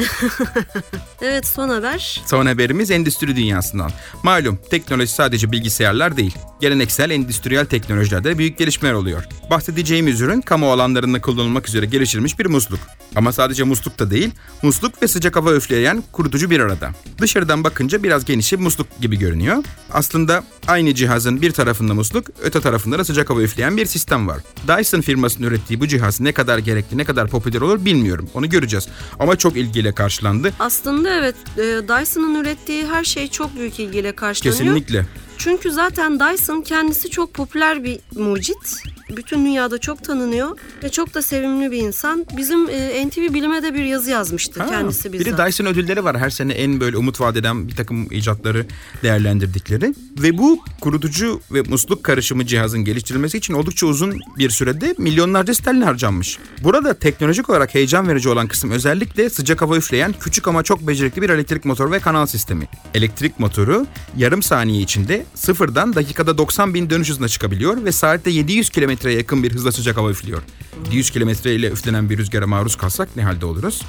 Evet 1.24 1.46
son 1.46 1.68
haber. 1.68 2.22
Son 2.26 2.46
haberimiz 2.46 2.90
endüstri 2.90 3.36
dünyasından. 3.36 3.90
Malum 4.22 4.58
teknoloji 4.70 5.12
sadece 5.12 5.52
bilgisayarlar 5.52 6.16
değil. 6.16 6.34
Geleneksel 6.60 7.10
endüstriyel 7.10 7.66
teknolojilerde 7.66 8.38
büyük 8.38 8.58
gelişmeler 8.58 8.94
oluyor. 8.94 9.24
Bahsedeceğimiz 9.50 10.20
ürün 10.20 10.40
kamu 10.40 10.72
alanlarında 10.72 11.20
kullanılmak 11.20 11.68
üzere 11.68 11.86
geliştirilmiş 11.86 12.38
bir 12.38 12.46
musluk. 12.46 12.80
Ama 13.16 13.32
sadece 13.32 13.64
musluk 13.64 13.98
da 13.98 14.10
değil, 14.10 14.30
musluk 14.62 15.02
ve 15.02 15.08
sıcak 15.08 15.36
hava 15.36 15.54
üfleyen 15.54 16.02
kurutucu 16.12 16.50
bir 16.50 16.60
arada. 16.60 16.90
Dışarıdan 17.18 17.64
bakınca 17.64 18.02
biraz 18.02 18.24
genişi 18.24 18.56
musluk 18.56 19.00
gibi 19.00 19.18
görünüyor. 19.18 19.64
Aslında 19.92 20.44
aynı 20.66 20.94
cihazın 20.94 21.42
bir 21.42 21.50
tarafında 21.52 21.94
musluk, 21.94 22.26
öte 22.42 22.60
tarafında 22.60 22.98
da 22.98 23.04
sıcak 23.04 23.30
hava 23.30 23.42
üfleyen 23.42 23.76
bir 23.76 23.86
sistem 23.86 24.28
var. 24.28 24.38
Dyson 24.68 25.00
firmasının 25.00 25.46
ürettiği 25.46 25.80
bu 25.80 25.88
cihaz 25.88 26.20
ne 26.20 26.32
kadar 26.32 26.58
gerekli, 26.64 26.98
ne 26.98 27.04
kadar 27.04 27.28
popüler 27.28 27.60
olur 27.60 27.84
bilmiyorum. 27.84 28.30
Onu 28.34 28.48
göreceğiz. 28.48 28.88
Ama 29.18 29.36
çok 29.36 29.56
ilgiyle 29.56 29.92
karşılandı. 29.92 30.52
Aslında 30.58 31.14
evet 31.14 31.34
e, 31.58 31.62
Dyson'ın 31.62 32.34
ürettiği 32.34 32.86
her 32.86 33.04
şey 33.04 33.28
çok 33.28 33.56
büyük 33.56 33.80
ilgiyle 33.80 34.12
karşılanıyor. 34.12 34.58
Kesinlikle. 34.58 35.06
Çünkü 35.44 35.70
zaten 35.70 36.20
Dyson 36.20 36.60
kendisi 36.60 37.10
çok 37.10 37.34
popüler 37.34 37.84
bir 37.84 37.98
mucit. 38.16 38.82
Bütün 39.16 39.44
dünyada 39.44 39.78
çok 39.78 40.04
tanınıyor 40.04 40.58
ve 40.82 40.88
çok 40.88 41.14
da 41.14 41.22
sevimli 41.22 41.70
bir 41.70 41.76
insan. 41.76 42.26
Bizim 42.36 42.68
e, 42.70 43.06
NTV 43.06 43.34
Bilim'e 43.34 43.62
de 43.62 43.74
bir 43.74 43.84
yazı 43.84 44.10
yazmıştı 44.10 44.62
Ha, 44.62 44.70
kendisi 44.70 45.12
Bir 45.12 45.18
bize. 45.18 45.38
de 45.38 45.46
Dyson 45.46 45.66
ödülleri 45.66 46.04
var. 46.04 46.18
Her 46.18 46.30
sene 46.30 46.52
en 46.52 46.80
böyle 46.80 46.96
umut 46.96 47.20
vaat 47.20 47.36
eden 47.36 47.68
bir 47.68 47.76
takım 47.76 48.12
icatları 48.12 48.66
değerlendirdikleri. 49.02 49.94
Ve 50.18 50.38
bu 50.38 50.60
kurutucu 50.80 51.40
ve 51.52 51.62
musluk 51.62 52.04
karışımı 52.04 52.46
cihazın 52.46 52.84
geliştirilmesi 52.84 53.38
için 53.38 53.54
oldukça 53.54 53.86
uzun 53.86 54.20
bir 54.38 54.50
sürede 54.50 54.94
milyonlarca 54.98 55.54
sterlin 55.54 55.82
harcanmış. 55.82 56.38
Burada 56.64 56.94
teknolojik 56.94 57.50
olarak 57.50 57.74
heyecan 57.74 58.08
verici 58.08 58.28
olan 58.28 58.46
kısım 58.48 58.70
özellikle 58.70 59.30
sıcak 59.30 59.62
hava 59.62 59.76
üfleyen 59.76 60.14
küçük 60.20 60.48
ama 60.48 60.62
çok 60.62 60.86
becerikli 60.86 61.22
bir 61.22 61.30
elektrik 61.30 61.64
motor 61.64 61.92
ve 61.92 61.98
kanal 61.98 62.26
sistemi. 62.26 62.68
Elektrik 62.94 63.40
motoru 63.40 63.86
yarım 64.16 64.42
saniye 64.42 64.82
içinde 64.82 65.24
sıfırdan 65.34 65.94
dakikada 65.94 66.38
90 66.38 66.74
bin 66.74 66.90
dönüş 66.90 67.10
hızına 67.10 67.28
çıkabiliyor 67.28 67.84
ve 67.84 67.92
saatte 67.92 68.30
700 68.30 68.70
kilometreye 68.70 69.16
yakın 69.16 69.42
bir 69.42 69.52
hızla 69.54 69.72
sıcak 69.72 69.96
hava 69.96 70.10
üflüyor. 70.10 70.42
700 70.84 71.10
kilometre 71.10 71.54
ile 71.54 71.70
üflenen 71.70 72.10
bir 72.10 72.18
rüzgara 72.18 72.46
maruz 72.46 72.76
kalsak 72.76 73.08
ne 73.16 73.22
halde 73.22 73.46
oluruz? 73.46 73.82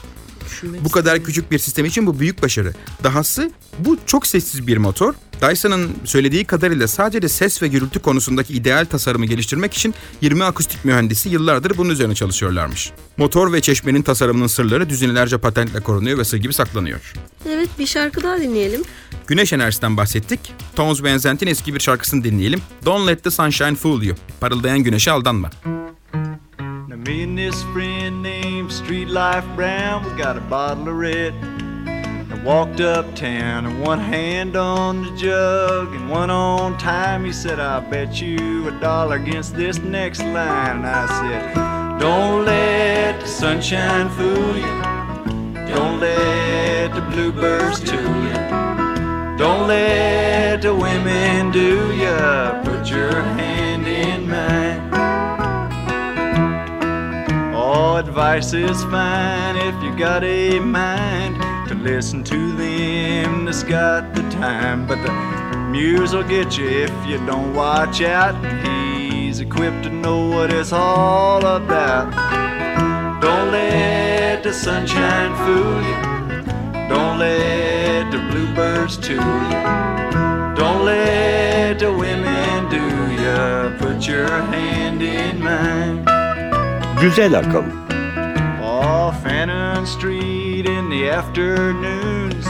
Bu 0.84 0.90
kadar 0.90 1.24
küçük 1.24 1.52
bir 1.52 1.60
sistem 1.60 1.86
için 1.86 2.08
bu 2.08 2.20
büyük 2.20 2.44
başarı. 2.44 2.74
Dahası 3.04 3.52
bu 3.80 3.98
çok 4.06 4.28
sessiz 4.28 4.68
bir 4.68 4.78
motor. 4.78 5.14
Dyson'ın 5.42 5.92
söylediği 6.06 6.46
kadarıyla 6.46 6.88
sadece 6.88 7.30
ses 7.30 7.62
ve 7.62 7.68
gürültü 7.68 8.00
konusundaki 8.00 8.54
ideal 8.54 8.86
tasarımı 8.86 9.26
geliştirmek 9.26 9.74
için 9.74 9.94
20 10.22 10.44
akustik 10.44 10.86
mühendisi 10.86 11.30
yıllardır 11.30 11.78
bunun 11.78 11.90
üzerine 11.90 12.16
çalışıyorlarmış. 12.16 12.92
Motor 13.18 13.54
ve 13.54 13.62
çeşmenin 13.62 14.02
tasarımının 14.02 14.48
sırları 14.48 14.90
düzinelerce 14.90 15.38
patentle 15.38 15.80
korunuyor 15.80 16.18
ve 16.18 16.24
sır 16.24 16.38
gibi 16.38 16.54
saklanıyor. 16.54 17.14
Evet 17.50 17.70
bir 17.80 17.86
şarkı 17.86 18.24
daha 18.24 18.42
dinleyelim. 18.42 18.82
Güneş 19.28 19.54
enerjisinden 19.54 19.98
bahsettik. 19.98 20.40
Tones 20.76 21.04
Van 21.04 21.18
Zant'in 21.18 21.48
eski 21.48 21.76
bir 21.76 21.80
şarkısını 21.80 22.24
dinleyelim. 22.24 22.62
Don't 22.86 23.08
let 23.08 23.24
the 23.24 23.32
sunshine 23.32 23.76
fool 23.76 24.04
you. 24.04 24.18
Parıldayan 24.40 24.80
güneşe 24.80 25.12
aldanma. 25.12 25.52
Now 26.94 27.00
me 27.00 27.24
and 27.24 27.36
this 27.36 27.64
friend 27.74 28.22
named 28.22 28.72
Street 28.72 29.08
Life 29.08 29.46
Brown, 29.56 30.06
we 30.06 30.16
got 30.16 30.38
a 30.38 30.42
bottle 30.42 30.90
of 30.90 30.96
red. 30.96 31.34
And 31.34 32.46
walked 32.46 32.82
uptown 32.82 33.66
and 33.66 33.82
one 33.82 33.98
hand 33.98 34.56
on 34.56 35.02
the 35.02 35.18
jug 35.18 35.92
and 35.92 36.08
one 36.08 36.30
on 36.30 36.78
time. 36.78 37.26
He 37.26 37.34
said, 37.34 37.60
I'll 37.60 37.82
bet 37.82 38.22
you 38.22 38.68
a 38.68 38.80
dollar 38.80 39.16
against 39.16 39.56
this 39.56 39.80
next 39.80 40.20
line. 40.20 40.78
And 40.78 40.86
I 40.86 41.08
said, 41.20 42.00
Don't 42.00 42.46
let 42.46 43.20
the 43.22 43.28
sunshine 43.28 44.10
fool 44.10 44.56
you. 44.56 45.66
Don't 45.74 46.00
let 46.00 46.94
the 46.94 47.02
bluebirds 47.10 47.80
tool 47.80 47.98
you. 47.98 48.34
Don't 49.36 49.68
let 49.68 50.62
the 50.62 50.76
women 50.76 51.52
do 51.52 51.92
ya. 51.96 52.62
Put 52.64 52.88
your 52.88 53.20
hand 53.20 53.63
advice 58.14 58.54
is 58.54 58.84
fine 58.84 59.56
if 59.56 59.74
you 59.84 59.92
got 59.98 60.24
a 60.24 60.60
mind 60.60 61.36
to 61.68 61.74
listen 61.74 62.24
to 62.24 62.56
them 62.56 63.46
that's 63.46 63.64
got 63.64 64.14
the 64.14 64.22
time. 64.30 64.86
But 64.86 65.02
the 65.02 65.58
muse 65.72 66.14
will 66.14 66.22
get 66.22 66.56
you 66.56 66.68
if 66.68 66.94
you 67.08 67.18
don't 67.26 67.56
watch 67.56 68.04
out. 68.04 68.36
He's 68.64 69.40
equipped 69.40 69.82
to 69.86 69.90
know 69.90 70.30
what 70.30 70.54
it's 70.54 70.72
all 70.72 71.44
about. 71.44 72.12
Don't 73.20 73.52
let 73.52 74.44
the 74.44 74.54
sunshine 74.54 75.34
fool 75.44 75.82
you. 75.90 76.88
Don't 76.88 77.18
let 77.18 78.12
the 78.12 78.20
bluebirds 78.30 78.96
tool 78.98 79.42
you. 79.54 79.64
Don't 80.56 80.86
let 80.86 81.80
the 81.80 81.92
women 81.92 82.70
do 82.70 82.86
ya. 83.24 83.76
Put 83.80 84.08
your 84.08 84.30
hand 84.30 85.02
in 85.02 85.40
mine. 85.44 86.06
Güzel 87.02 87.38
akıl. 87.38 87.83
Annan 89.84 90.00
Street 90.00 90.66
in 90.66 90.90
the 90.90 91.10
afternoons. 91.10 92.46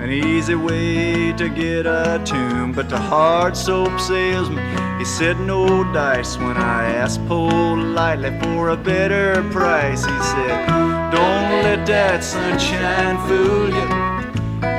An 0.00 0.08
easy 0.08 0.54
way 0.54 1.32
to 1.32 1.48
get 1.48 1.84
a 1.84 2.22
tune. 2.24 2.72
But 2.72 2.88
the 2.88 2.96
hard 2.96 3.56
soap 3.56 3.98
salesman, 3.98 4.98
he 5.00 5.04
said 5.04 5.40
no 5.40 5.82
dice. 5.92 6.36
When 6.36 6.56
I 6.56 6.92
asked 6.92 7.26
politely 7.26 8.38
for 8.40 8.68
a 8.68 8.76
better 8.76 9.42
price, 9.50 10.04
he 10.04 10.18
said, 10.22 10.66
Don't 11.10 11.50
let 11.64 11.86
that 11.86 12.22
sunshine 12.22 13.18
fool 13.26 13.66
you. 13.66 13.88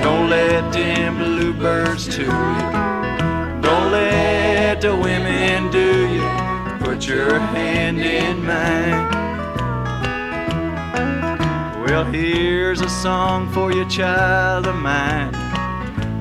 Don't 0.01 0.29
let 0.29 0.71
them 0.71 1.17
bluebirds 1.17 2.05
tool 2.07 2.23
you. 2.23 2.71
Don't 3.61 3.91
let 3.91 4.79
the 4.79 4.95
women 4.95 5.69
do 5.71 6.07
you. 6.07 6.85
Put 6.85 7.05
your 7.05 7.37
hand 7.37 7.99
in 7.99 8.45
mine. 8.45 9.30
Well, 11.91 12.05
here's 12.05 12.79
a 12.79 12.87
song 12.87 13.51
for 13.51 13.73
you, 13.73 13.85
child 13.89 14.65
of 14.65 14.75
mine. 14.75 15.35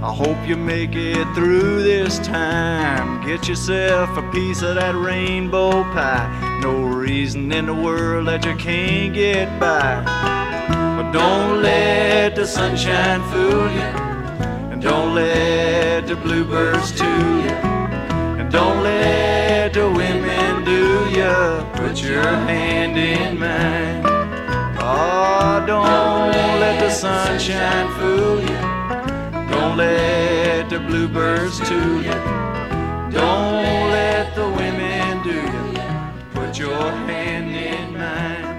I 0.03 0.13
hope 0.13 0.37
you 0.45 0.57
make 0.57 0.97
it 0.97 1.33
through 1.33 1.85
this 1.85 2.19
time. 2.19 3.25
Get 3.25 3.47
yourself 3.47 4.19
a 4.19 4.31
piece 4.33 4.63
of 4.63 4.75
that 4.75 4.97
rainbow 4.97 5.85
pie. 5.95 6.59
No 6.61 6.87
reason 6.87 7.53
in 7.53 7.67
the 7.67 7.75
world 7.75 8.27
that 8.27 8.45
you 8.45 8.57
can't 8.57 9.15
get 9.15 9.61
by. 9.61 10.03
But 10.97 11.13
don't 11.13 11.63
let 11.63 12.35
the 12.35 12.49
sunshine 12.49 13.23
fool 13.31 13.71
you. 13.71 13.91
And 14.73 14.83
don't 14.83 15.15
let 15.15 16.09
the 16.09 16.17
bluebirds 16.17 16.91
tool 16.99 17.07
you. 17.07 17.59
And 18.41 18.51
don't 18.51 18.83
let 18.83 19.75
the 19.75 19.89
women 19.89 20.65
do 20.65 21.09
you. 21.17 21.65
Put 21.75 22.03
your 22.03 22.25
hand 22.25 22.99
in 22.99 23.39
mine. 23.39 24.10
Oh, 24.93 25.65
don't 25.67 26.61
let 26.61 26.81
the 26.81 26.91
sunshine 26.91 27.89
fool 27.97 28.41
you. 28.41 28.59
Don't 29.53 29.77
let 29.77 30.69
the 30.71 30.79
bluebirds 30.89 31.59
tool 31.69 32.03
you. 32.03 32.19
Don't 33.13 33.91
let 33.97 34.35
the 34.35 34.47
women 34.59 35.23
do 35.25 35.39
you. 35.77 35.83
Put 36.35 36.59
your 36.59 36.91
hand 37.09 37.51
in 37.55 37.87
mine. 37.99 38.59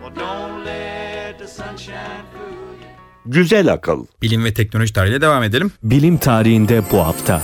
Well, 0.00 0.14
don't 0.14 0.64
let 0.64 1.38
the 1.38 1.48
sunshine 1.48 2.24
fool 2.32 2.72
you. 2.80 2.88
Güzel 3.26 3.72
akıl. 3.72 4.06
Bilim 4.22 4.44
ve 4.44 4.54
teknoloji 4.54 4.92
tarihiyle 4.92 5.20
devam 5.20 5.42
edelim. 5.42 5.72
Bilim 5.82 6.18
tarihinde 6.18 6.82
bu 6.92 6.98
hafta. 7.06 7.40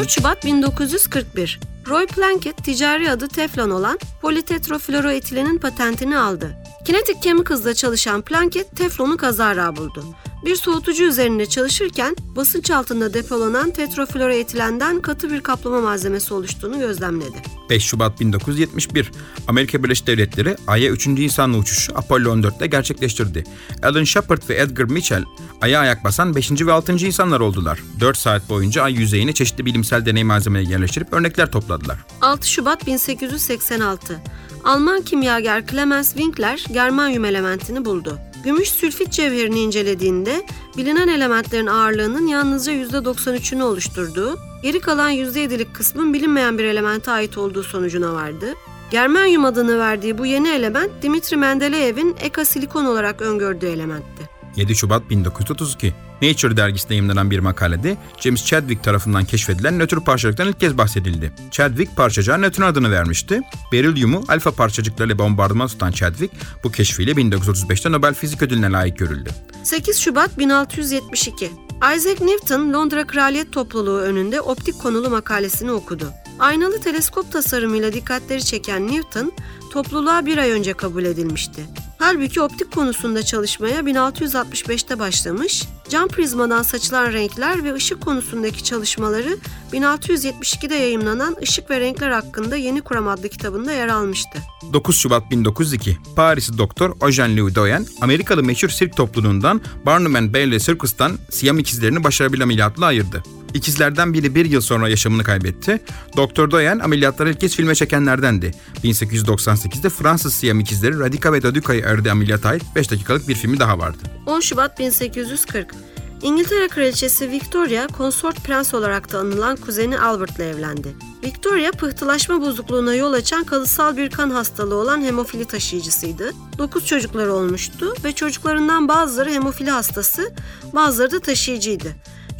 4 0.00 0.10
Şubat 0.10 0.44
1941. 0.44 1.60
Roy 1.88 2.06
Plunkett 2.06 2.64
ticari 2.64 3.10
adı 3.10 3.28
Teflon 3.28 3.70
olan 3.70 3.98
politetrofluoroetilenin 4.22 5.58
patentini 5.58 6.18
aldı. 6.18 6.56
Kinetic 6.84 7.20
Chemicals'da 7.22 7.74
çalışan 7.74 8.22
Plunkett 8.22 8.76
Teflon'u 8.76 9.16
kazara 9.16 9.76
buldu. 9.76 10.04
Bir 10.44 10.56
soğutucu 10.56 11.04
üzerinde 11.04 11.46
çalışırken 11.46 12.16
basınç 12.36 12.70
altında 12.70 13.14
depolanan 13.14 13.70
tetrafluoroetilenden 13.70 15.00
katı 15.00 15.30
bir 15.30 15.40
kaplama 15.40 15.80
malzemesi 15.80 16.34
oluştuğunu 16.34 16.78
gözlemledi. 16.78 17.42
5 17.70 17.84
Şubat 17.84 18.20
1971 18.20 19.12
Amerika 19.48 19.84
Birleşik 19.84 20.06
Devletleri 20.06 20.56
Ay'a 20.66 20.90
3. 20.90 21.06
insanlı 21.06 21.56
uçuşu 21.56 21.98
Apollo 21.98 22.36
14'te 22.36 22.66
gerçekleştirdi. 22.66 23.44
Alan 23.82 24.04
Shepard 24.04 24.42
ve 24.48 24.56
Edgar 24.60 24.84
Mitchell 24.84 25.24
Ay'a 25.60 25.80
ayak 25.80 26.04
basan 26.04 26.34
5. 26.34 26.50
ve 26.52 26.72
6. 26.72 26.92
insanlar 26.92 27.40
oldular. 27.40 27.78
4 28.00 28.18
saat 28.18 28.48
boyunca 28.48 28.82
Ay 28.82 28.94
yüzeyine 28.94 29.32
çeşitli 29.32 29.66
bilimsel 29.66 30.06
deney 30.06 30.24
malzemeleri 30.24 30.70
yerleştirip 30.70 31.12
örnekler 31.12 31.52
topladılar. 31.52 31.98
6 32.20 32.48
Şubat 32.50 32.86
1886. 32.86 34.20
Alman 34.64 35.02
kimyager 35.02 35.66
Clemens 35.66 36.08
Winkler 36.08 36.64
germanyum 36.72 37.24
elementini 37.24 37.84
buldu. 37.84 38.18
Gümüş 38.44 38.70
sülfit 38.70 39.12
cevherini 39.12 39.60
incelediğinde 39.60 40.42
bilinen 40.76 41.08
elementlerin 41.08 41.66
ağırlığının 41.66 42.26
yalnızca 42.26 42.72
%93'ünü 42.72 43.62
oluşturduğu 43.62 44.38
Geri 44.62 44.80
kalan 44.80 45.12
%7'lik 45.12 45.74
kısmın 45.74 46.14
bilinmeyen 46.14 46.58
bir 46.58 46.64
elemente 46.64 47.10
ait 47.10 47.38
olduğu 47.38 47.62
sonucuna 47.62 48.14
vardı. 48.14 48.54
Germanyum 48.90 49.44
adını 49.44 49.78
verdiği 49.78 50.18
bu 50.18 50.26
yeni 50.26 50.48
element 50.48 50.90
Dimitri 51.02 51.36
Mendeleyev'in 51.36 52.16
eka 52.20 52.44
silikon 52.44 52.84
olarak 52.84 53.22
öngördüğü 53.22 53.66
elementti. 53.66 54.28
7 54.56 54.74
Şubat 54.74 55.10
1932 55.10 55.94
Nature 56.22 56.56
dergisinde 56.56 56.94
yayımlanan 56.94 57.30
bir 57.30 57.38
makalede 57.38 57.96
James 58.20 58.44
Chadwick 58.44 58.84
tarafından 58.84 59.24
keşfedilen 59.24 59.78
nötr 59.78 60.00
parçacıktan 60.00 60.48
ilk 60.48 60.60
kez 60.60 60.78
bahsedildi. 60.78 61.32
Chadwick 61.50 61.96
parçacığa 61.96 62.38
nötron 62.38 62.66
adını 62.66 62.90
vermişti. 62.90 63.40
Berilyumu 63.72 64.24
alfa 64.28 64.50
parçacıklarıyla 64.50 65.18
bombardıman 65.18 65.68
tutan 65.68 65.92
Chadwick 65.92 66.34
bu 66.64 66.70
keşfiyle 66.70 67.12
1935'te 67.12 67.92
Nobel 67.92 68.14
Fizik 68.14 68.42
Ödülü'ne 68.42 68.70
layık 68.70 68.98
görüldü. 68.98 69.30
8 69.62 69.98
Şubat 69.98 70.38
1672 70.38 71.50
Isaac 71.96 72.20
Newton 72.20 72.72
Londra 72.72 73.06
Kraliyet 73.06 73.52
Topluluğu 73.52 73.98
önünde 73.98 74.40
optik 74.40 74.78
konulu 74.78 75.10
makalesini 75.10 75.72
okudu. 75.72 76.12
Aynalı 76.38 76.80
teleskop 76.80 77.32
tasarımıyla 77.32 77.92
dikkatleri 77.92 78.44
çeken 78.44 78.88
Newton, 78.88 79.32
topluluğa 79.72 80.26
bir 80.26 80.38
ay 80.38 80.50
önce 80.50 80.72
kabul 80.72 81.04
edilmişti. 81.04 81.62
Halbuki 82.00 82.40
optik 82.40 82.72
konusunda 82.72 83.22
çalışmaya 83.22 83.80
1665'te 83.80 84.98
başlamış, 84.98 85.64
cam 85.88 86.08
prizmadan 86.08 86.62
saçılan 86.62 87.12
renkler 87.12 87.64
ve 87.64 87.74
ışık 87.74 88.00
konusundaki 88.00 88.64
çalışmaları 88.64 89.38
1672'de 89.72 90.74
yayımlanan 90.74 91.36
Işık 91.40 91.70
ve 91.70 91.80
Renkler 91.80 92.10
hakkında 92.10 92.56
Yeni 92.56 92.80
Kuram 92.80 93.08
adlı 93.08 93.28
kitabında 93.28 93.72
yer 93.72 93.88
almıştı. 93.88 94.38
9 94.72 94.96
Şubat 94.96 95.30
1902 95.30 95.98
Parisli 96.16 96.58
doktor 96.58 96.90
Eugène 96.90 97.36
Louis 97.36 97.54
Doyen, 97.54 97.86
Amerikalı 98.00 98.42
meşhur 98.42 98.68
sirk 98.68 98.96
topluluğundan 98.96 99.60
Barnum 99.86 100.14
and 100.14 100.34
Bailey 100.34 100.58
Circus'tan 100.58 101.12
Siyam 101.30 101.58
ikizlerini 101.58 102.04
başarılı 102.04 102.42
ameliyatla 102.42 102.86
ayırdı. 102.86 103.22
İkizlerden 103.54 104.14
biri 104.14 104.34
bir 104.34 104.44
yıl 104.44 104.60
sonra 104.60 104.88
yaşamını 104.88 105.24
kaybetti. 105.24 105.80
Doktor 106.16 106.50
Doyen 106.50 106.78
ameliyatları 106.78 107.30
ilk 107.30 107.40
kez 107.40 107.56
filme 107.56 107.74
çekenlerdendi. 107.74 108.54
1898'de 108.84 109.88
Fransız 109.88 110.34
Siyam 110.34 110.60
ikizleri 110.60 110.98
Radika 110.98 111.32
ve 111.32 111.42
Doduka'yı 111.42 111.86
aradığı 111.86 112.10
ameliyata 112.10 112.48
ait 112.48 112.62
5 112.76 112.90
dakikalık 112.90 113.28
bir 113.28 113.34
filmi 113.34 113.60
daha 113.60 113.78
vardı. 113.78 113.98
10 114.26 114.40
Şubat 114.40 114.78
1840 114.78 115.74
İngiltere 116.22 116.68
Kraliçesi 116.68 117.30
Victoria, 117.30 117.86
konsort 117.86 118.44
prens 118.44 118.74
olarak 118.74 119.12
da 119.12 119.18
anılan 119.18 119.56
kuzeni 119.56 119.98
Albert'la 119.98 120.44
evlendi. 120.44 120.96
Victoria, 121.24 121.70
pıhtılaşma 121.70 122.40
bozukluğuna 122.40 122.94
yol 122.94 123.12
açan 123.12 123.44
kalıtsal 123.44 123.96
bir 123.96 124.10
kan 124.10 124.30
hastalığı 124.30 124.74
olan 124.74 125.02
hemofili 125.02 125.44
taşıyıcısıydı. 125.44 126.32
9 126.58 126.86
çocukları 126.86 127.32
olmuştu 127.32 127.94
ve 128.04 128.12
çocuklarından 128.12 128.88
bazıları 128.88 129.30
hemofili 129.30 129.70
hastası, 129.70 130.32
bazıları 130.74 131.10
da 131.10 131.20
taşıyıcıydı. 131.20 131.88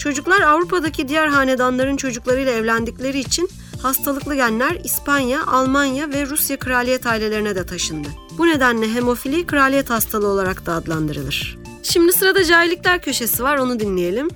Çocuklar 0.01 0.41
Avrupa'daki 0.41 1.09
diğer 1.09 1.27
hanedanların 1.27 1.97
çocuklarıyla 1.97 2.53
evlendikleri 2.53 3.19
için 3.19 3.49
hastalıklı 3.83 4.35
genler 4.35 4.79
İspanya, 4.85 5.47
Almanya 5.47 6.11
ve 6.11 6.27
Rusya 6.27 6.59
kraliyet 6.59 7.07
ailelerine 7.07 7.57
de 7.57 7.67
taşındı. 7.67 8.09
Bu 8.39 8.47
nedenle 8.47 8.95
hemofili 8.95 9.47
kraliyet 9.47 9.91
hastalığı 9.91 10.29
olarak 10.29 10.67
da 10.67 10.73
adlandırılır. 10.73 11.59
Şimdi 11.83 12.13
sırada 12.13 12.45
cahillikler 12.45 13.03
köşesi 13.03 13.43
var 13.43 13.57
onu 13.57 13.81
dinleyelim. 13.81 14.29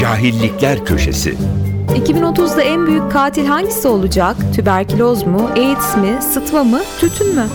Cahillikler 0.00 0.84
Köşesi 0.84 1.34
2030'da 1.88 2.62
en 2.62 2.86
büyük 2.86 3.12
katil 3.12 3.46
hangisi 3.46 3.88
olacak? 3.88 4.36
Tüberküloz 4.54 5.26
mu, 5.26 5.50
AIDS 5.56 5.96
mi, 5.96 6.18
sıtma 6.32 6.64
mı, 6.64 6.80
tütün 7.00 7.34
mü? 7.34 7.46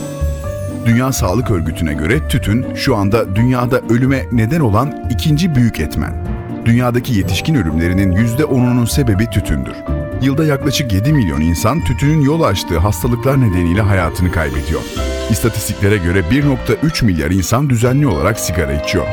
Dünya 0.85 1.11
Sağlık 1.11 1.51
Örgütü'ne 1.51 1.93
göre 1.93 2.27
tütün 2.27 2.65
şu 2.75 2.95
anda 2.95 3.35
dünyada 3.35 3.81
ölüme 3.89 4.25
neden 4.31 4.59
olan 4.59 5.09
ikinci 5.11 5.55
büyük 5.55 5.79
etmen. 5.79 6.27
Dünyadaki 6.65 7.13
yetişkin 7.13 7.55
ölümlerinin 7.55 8.11
%10'unun 8.11 8.87
sebebi 8.87 9.29
tütündür. 9.29 9.75
Yılda 10.21 10.45
yaklaşık 10.45 10.93
7 10.93 11.13
milyon 11.13 11.41
insan 11.41 11.83
tütünün 11.83 12.21
yol 12.21 12.41
açtığı 12.41 12.79
hastalıklar 12.79 13.41
nedeniyle 13.41 13.81
hayatını 13.81 14.31
kaybediyor. 14.31 14.81
İstatistiklere 15.29 15.97
göre 15.97 16.19
1.3 16.19 17.05
milyar 17.05 17.31
insan 17.31 17.69
düzenli 17.69 18.07
olarak 18.07 18.39
sigara 18.39 18.73
içiyor. 18.73 19.05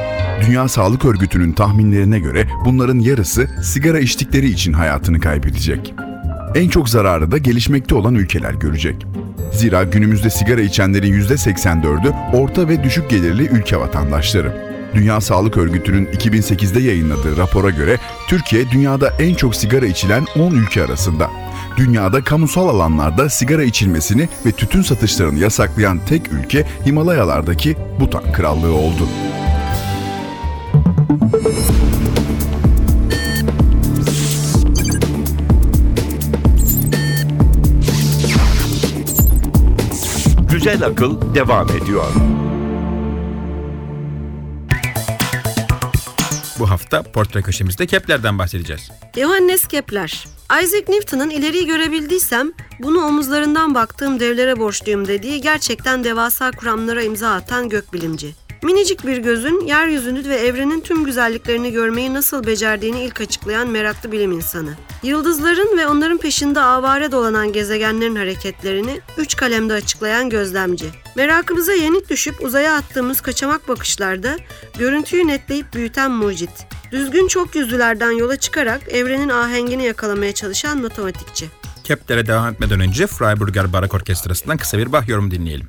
Dünya 0.46 0.68
Sağlık 0.68 1.04
Örgütü'nün 1.04 1.52
tahminlerine 1.52 2.18
göre 2.18 2.46
bunların 2.64 2.98
yarısı 2.98 3.46
sigara 3.62 3.98
içtikleri 3.98 4.50
için 4.50 4.72
hayatını 4.72 5.20
kaybedecek. 5.20 5.94
En 6.54 6.68
çok 6.68 6.88
zararı 6.88 7.31
da 7.31 7.38
gelişmekte 7.38 7.94
olan 7.94 8.14
ülkeler 8.14 8.54
görecek. 8.54 9.07
Zira 9.59 9.85
günümüzde 9.85 10.31
sigara 10.31 10.61
içenlerin 10.61 11.21
%84'ü 11.21 12.37
orta 12.37 12.68
ve 12.68 12.85
düşük 12.85 13.11
gelirli 13.11 13.42
ülke 13.42 13.77
vatandaşları. 13.77 14.68
Dünya 14.94 15.21
Sağlık 15.21 15.57
Örgütü'nün 15.57 16.07
2008'de 16.07 16.81
yayınladığı 16.81 17.37
rapora 17.37 17.71
göre 17.71 17.99
Türkiye 18.29 18.71
dünyada 18.71 19.12
en 19.18 19.35
çok 19.35 19.55
sigara 19.57 19.87
içilen 19.87 20.27
10 20.37 20.51
ülke 20.51 20.85
arasında. 20.85 21.31
Dünyada 21.77 22.25
kamusal 22.25 22.68
alanlarda 22.68 23.29
sigara 23.31 23.62
içilmesini 23.62 24.29
ve 24.47 24.53
tütün 24.53 24.83
satışlarını 24.83 25.38
yasaklayan 25.38 26.01
tek 26.09 26.33
ülke 26.33 26.66
Himalayalardaki 26.87 27.77
Butan 28.01 28.33
Krallığı 28.33 28.75
oldu. 28.75 29.09
Güzel 40.68 40.87
Akıl 40.87 41.35
devam 41.35 41.68
ediyor. 41.70 42.04
Bu 46.59 46.70
hafta 46.70 47.02
portre 47.02 47.42
köşemizde 47.42 47.87
Kepler'den 47.87 48.38
bahsedeceğiz. 48.38 48.90
Johannes 49.16 49.68
Kepler. 49.68 50.26
Isaac 50.62 50.88
Newton'ın 50.88 51.31
ileriyi 51.31 51.66
görebildiysem 51.66 52.52
bunu 52.78 53.04
omuzlarından 53.04 53.74
baktığım 53.74 54.20
devlere 54.20 54.59
borçluyum 54.59 55.09
dediği 55.09 55.40
gerçekten 55.40 56.04
devasa 56.04 56.50
kuramlara 56.50 57.02
imza 57.02 57.35
atan 57.35 57.68
gökbilimci. 57.68 58.35
Minicik 58.62 59.07
bir 59.07 59.18
gözün 59.18 59.66
yeryüzünü 59.66 60.29
ve 60.29 60.37
evrenin 60.37 60.81
tüm 60.81 61.05
güzelliklerini 61.05 61.73
görmeyi 61.73 62.14
nasıl 62.14 62.47
becerdiğini 62.47 63.05
ilk 63.05 63.21
açıklayan 63.21 63.68
meraklı 63.68 64.12
bilim 64.12 64.33
insanı. 64.33 64.75
Yıldızların 65.03 65.79
ve 65.79 65.87
onların 65.87 66.18
peşinde 66.18 66.61
avare 66.61 67.12
dolanan 67.12 67.53
gezegenlerin 67.53 68.16
hareketlerini 68.16 69.01
üç 69.18 69.37
kalemde 69.37 69.73
açıklayan 69.73 70.31
gözlemci. 70.31 70.87
Merakımıza 71.16 71.73
yenik 71.73 72.11
düşüp 72.11 72.44
uzaya 72.44 72.75
attığımız 72.77 73.21
kaçamak 73.21 73.68
bakışlarda 73.68 74.37
görüntüyü 74.79 75.27
netleyip 75.27 75.75
büyüten 75.75 76.11
mucit. 76.11 76.51
Düzgün 76.92 77.29
çok 77.29 77.55
yüzlülerden 77.55 78.11
yola 78.11 78.37
çıkarak 78.37 78.81
evrenin 78.88 79.29
ahengini 79.29 79.85
yakalamaya 79.85 80.33
çalışan 80.33 80.83
matematikçi. 80.83 81.47
Kepler'e 81.85 82.27
devam 82.27 82.53
etmeden 82.53 82.81
önce 82.81 83.07
Freiburger 83.07 83.73
Barak 83.73 83.94
Orkestrası'ndan 83.94 84.57
kısa 84.57 84.79
bir 84.79 84.92
Bach 84.92 85.09
yorumu 85.09 85.31
dinleyelim. 85.31 85.68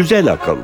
Güzel 0.00 0.32
Akıl 0.32 0.56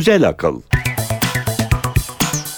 Güzel 0.00 0.28
akıl. 0.28 0.60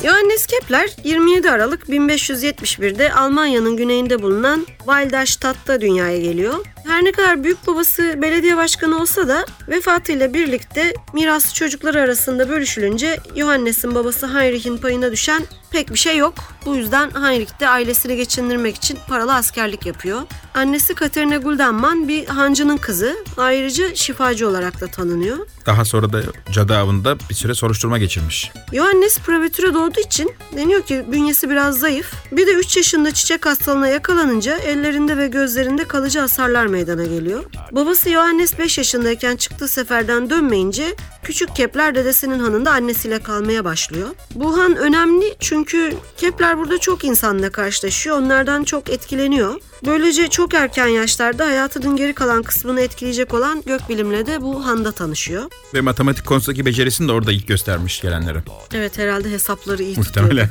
Johannes 0.02 0.46
Kepler 0.46 0.90
27 1.04 1.50
Aralık 1.50 1.82
1571'de 1.88 3.12
Almanya'nın 3.12 3.76
güneyinde 3.76 4.22
bulunan 4.22 4.66
Walderstadt'ta 4.78 5.80
dünyaya 5.80 6.20
geliyor. 6.20 6.54
Her 6.86 7.04
ne 7.04 7.12
kadar 7.12 7.44
büyük 7.44 7.66
babası 7.66 8.14
belediye 8.22 8.56
başkanı 8.56 9.00
olsa 9.00 9.28
da 9.28 9.46
vefatıyla 9.68 10.34
birlikte 10.34 10.94
mirası 11.12 11.54
çocukları 11.54 12.00
arasında 12.00 12.48
bölüşülünce 12.48 13.18
Johannes'in 13.36 13.94
babası 13.94 14.26
Heinrich'in 14.38 14.76
payına 14.76 15.12
düşen 15.12 15.42
pek 15.70 15.90
bir 15.90 15.98
şey 15.98 16.16
yok. 16.16 16.34
Bu 16.66 16.76
yüzden 16.76 17.10
Heinrich 17.10 17.60
de 17.60 17.68
ailesini 17.68 18.16
geçindirmek 18.16 18.76
için 18.76 18.98
paralı 19.08 19.34
askerlik 19.34 19.86
yapıyor. 19.86 20.20
Annesi 20.54 20.94
Katerina 20.94 21.36
Guldenmann 21.36 22.08
bir 22.08 22.26
hancının 22.26 22.76
kızı. 22.76 23.16
Ayrıca 23.36 23.94
şifacı 23.94 24.48
olarak 24.48 24.80
da 24.80 24.86
tanınıyor. 24.86 25.38
Daha 25.66 25.84
sonra 25.84 26.12
da 26.12 26.22
cadı 26.50 26.76
avında 26.76 27.18
bir 27.30 27.34
süre 27.34 27.54
soruşturma 27.54 27.98
geçirmiş. 27.98 28.52
Johannes 28.72 29.18
prematüre 29.18 29.74
doğduğu 29.74 30.00
için 30.00 30.32
deniyor 30.56 30.82
ki 30.82 31.04
bünyesi 31.12 31.50
biraz 31.50 31.78
zayıf. 31.78 32.12
Bir 32.32 32.46
de 32.46 32.52
3 32.52 32.76
yaşında 32.76 33.14
çiçek 33.14 33.46
hastalığına 33.46 33.88
yakalanınca 33.88 34.58
ellerinde 34.58 35.16
ve 35.16 35.28
gözlerinde 35.28 35.84
kalıcı 35.84 36.18
hasarlar 36.20 36.66
meydana 36.66 37.04
geliyor. 37.04 37.44
Babası 37.72 38.10
Johannes 38.10 38.58
5 38.58 38.78
yaşındayken 38.78 39.36
të 39.58 39.68
Seferdan 39.68 40.28
Dömenci 40.30 40.88
küçük 41.22 41.56
Kepler 41.56 41.94
dedesinin 41.94 42.38
hanında 42.38 42.70
annesiyle 42.70 43.18
kalmaya 43.18 43.64
başlıyor. 43.64 44.08
Bu 44.34 44.58
han 44.58 44.76
önemli 44.76 45.34
çünkü 45.40 45.94
Kepler 46.16 46.58
burada 46.58 46.78
çok 46.78 47.04
insanla 47.04 47.50
karşılaşıyor. 47.50 48.18
Onlardan 48.18 48.64
çok 48.64 48.90
etkileniyor. 48.90 49.60
Böylece 49.86 50.28
çok 50.28 50.54
erken 50.54 50.86
yaşlarda 50.86 51.46
hayatının 51.46 51.96
geri 51.96 52.12
kalan 52.14 52.42
kısmını 52.42 52.80
etkileyecek 52.80 53.34
olan 53.34 53.62
gökbilimle 53.66 54.26
de 54.26 54.42
bu 54.42 54.66
handa 54.66 54.92
tanışıyor. 54.92 55.44
Ve 55.74 55.80
matematik 55.80 56.26
konusundaki 56.26 56.66
becerisini 56.66 57.08
de 57.08 57.12
orada 57.12 57.32
ilk 57.32 57.48
göstermiş 57.48 58.00
gelenlere. 58.00 58.42
Evet 58.74 58.98
herhalde 58.98 59.30
hesapları 59.30 59.82
iyi 59.82 59.96
Muhtemelen. 59.96 60.48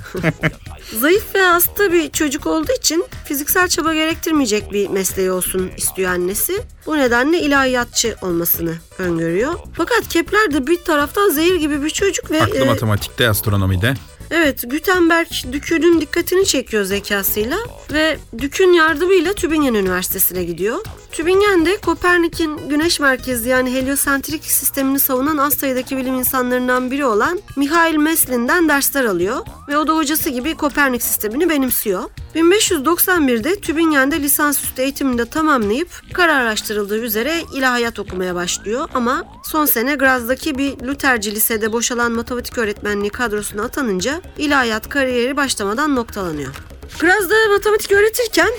Zayıf 1.00 1.36
ve 1.36 1.42
hasta 1.42 1.94
bir 1.94 2.12
çocuk 2.12 2.48
olduğu 2.48 2.72
için 2.80 3.06
fiziksel 3.26 3.68
çaba 3.68 3.94
gerektirmeyecek 3.94 4.74
bir 4.74 4.90
mesleği 4.90 5.32
olsun 5.32 5.72
istiyor 5.78 6.12
annesi. 6.12 6.62
Bu 6.86 6.98
nedenle 6.98 7.42
ilahiyatçı 7.42 8.16
olmasını 8.22 8.76
öngörüyor. 9.00 9.54
Fakat 9.74 10.08
Kepler 10.08 10.54
de 10.54 10.61
bir 10.68 10.84
taraftan 10.84 11.30
zehir 11.30 11.56
gibi 11.56 11.84
bir 11.84 11.90
çocuk 11.90 12.32
ve 12.32 12.44
Aklı 12.44 12.58
e, 12.58 12.66
matematikte, 12.66 13.30
astronomide. 13.30 13.94
evet 14.32 14.72
Gutenberg 14.72 15.28
Dükü'nün 15.52 16.02
dikkatini 16.02 16.46
çekiyor 16.46 16.84
zekasıyla 16.84 17.58
ve 17.92 18.18
Dük'ün 18.38 18.74
yardımıyla 18.74 19.34
Tübingen 19.34 19.74
Üniversitesi'ne 19.74 20.44
gidiyor. 20.44 20.78
Tübingen'de 21.12 21.78
Kopernik'in 21.78 22.70
güneş 22.70 23.00
merkezli 23.00 23.50
yani 23.50 23.74
heliosentrik 23.74 24.46
sistemini 24.46 25.00
savunan 25.00 25.38
az 25.38 25.54
sayıdaki 25.54 25.98
bilim 25.98 26.16
insanlarından 26.16 26.92
biri 26.92 27.06
olan 27.06 27.40
Mihail 27.56 27.96
Meslin'den 27.96 28.70
dersler 28.70 29.06
alıyor 29.06 29.38
ve 29.68 29.78
o 29.78 29.88
da 29.88 29.96
hocası 29.96 30.30
gibi 30.30 30.56
Kopernik 30.56 31.04
sistemini 31.04 31.50
benimsiyor. 31.50 32.04
1591'de 32.36 33.60
Tübingen'de 33.60 34.22
lisansüstü 34.22 34.82
eğitimini 34.82 35.18
de 35.18 35.26
tamamlayıp 35.26 35.90
kararlaştırıldığı 36.14 36.98
üzere 36.98 37.42
ilahiyat 37.56 38.00
okumaya 38.00 38.36
başlıyor 38.36 38.90
ama 38.94 39.24
son 39.44 39.66
sene 39.66 39.96
Graz'daki 39.96 40.58
bir 40.58 40.80
Lutherci 40.80 41.36
lisede 41.36 41.72
boşalan 41.72 42.12
matematik 42.12 42.58
öğretmenliği 42.58 43.10
kadrosuna 43.10 43.64
atanınca 43.64 44.22
ilahiyat 44.38 44.90
kariyeri 44.90 45.38
başlamadan 45.38 45.96
noktalanıyor. 45.96 46.56
Graz'da 47.00 47.36
matematik 47.54 47.92
öğretirken 47.92 48.50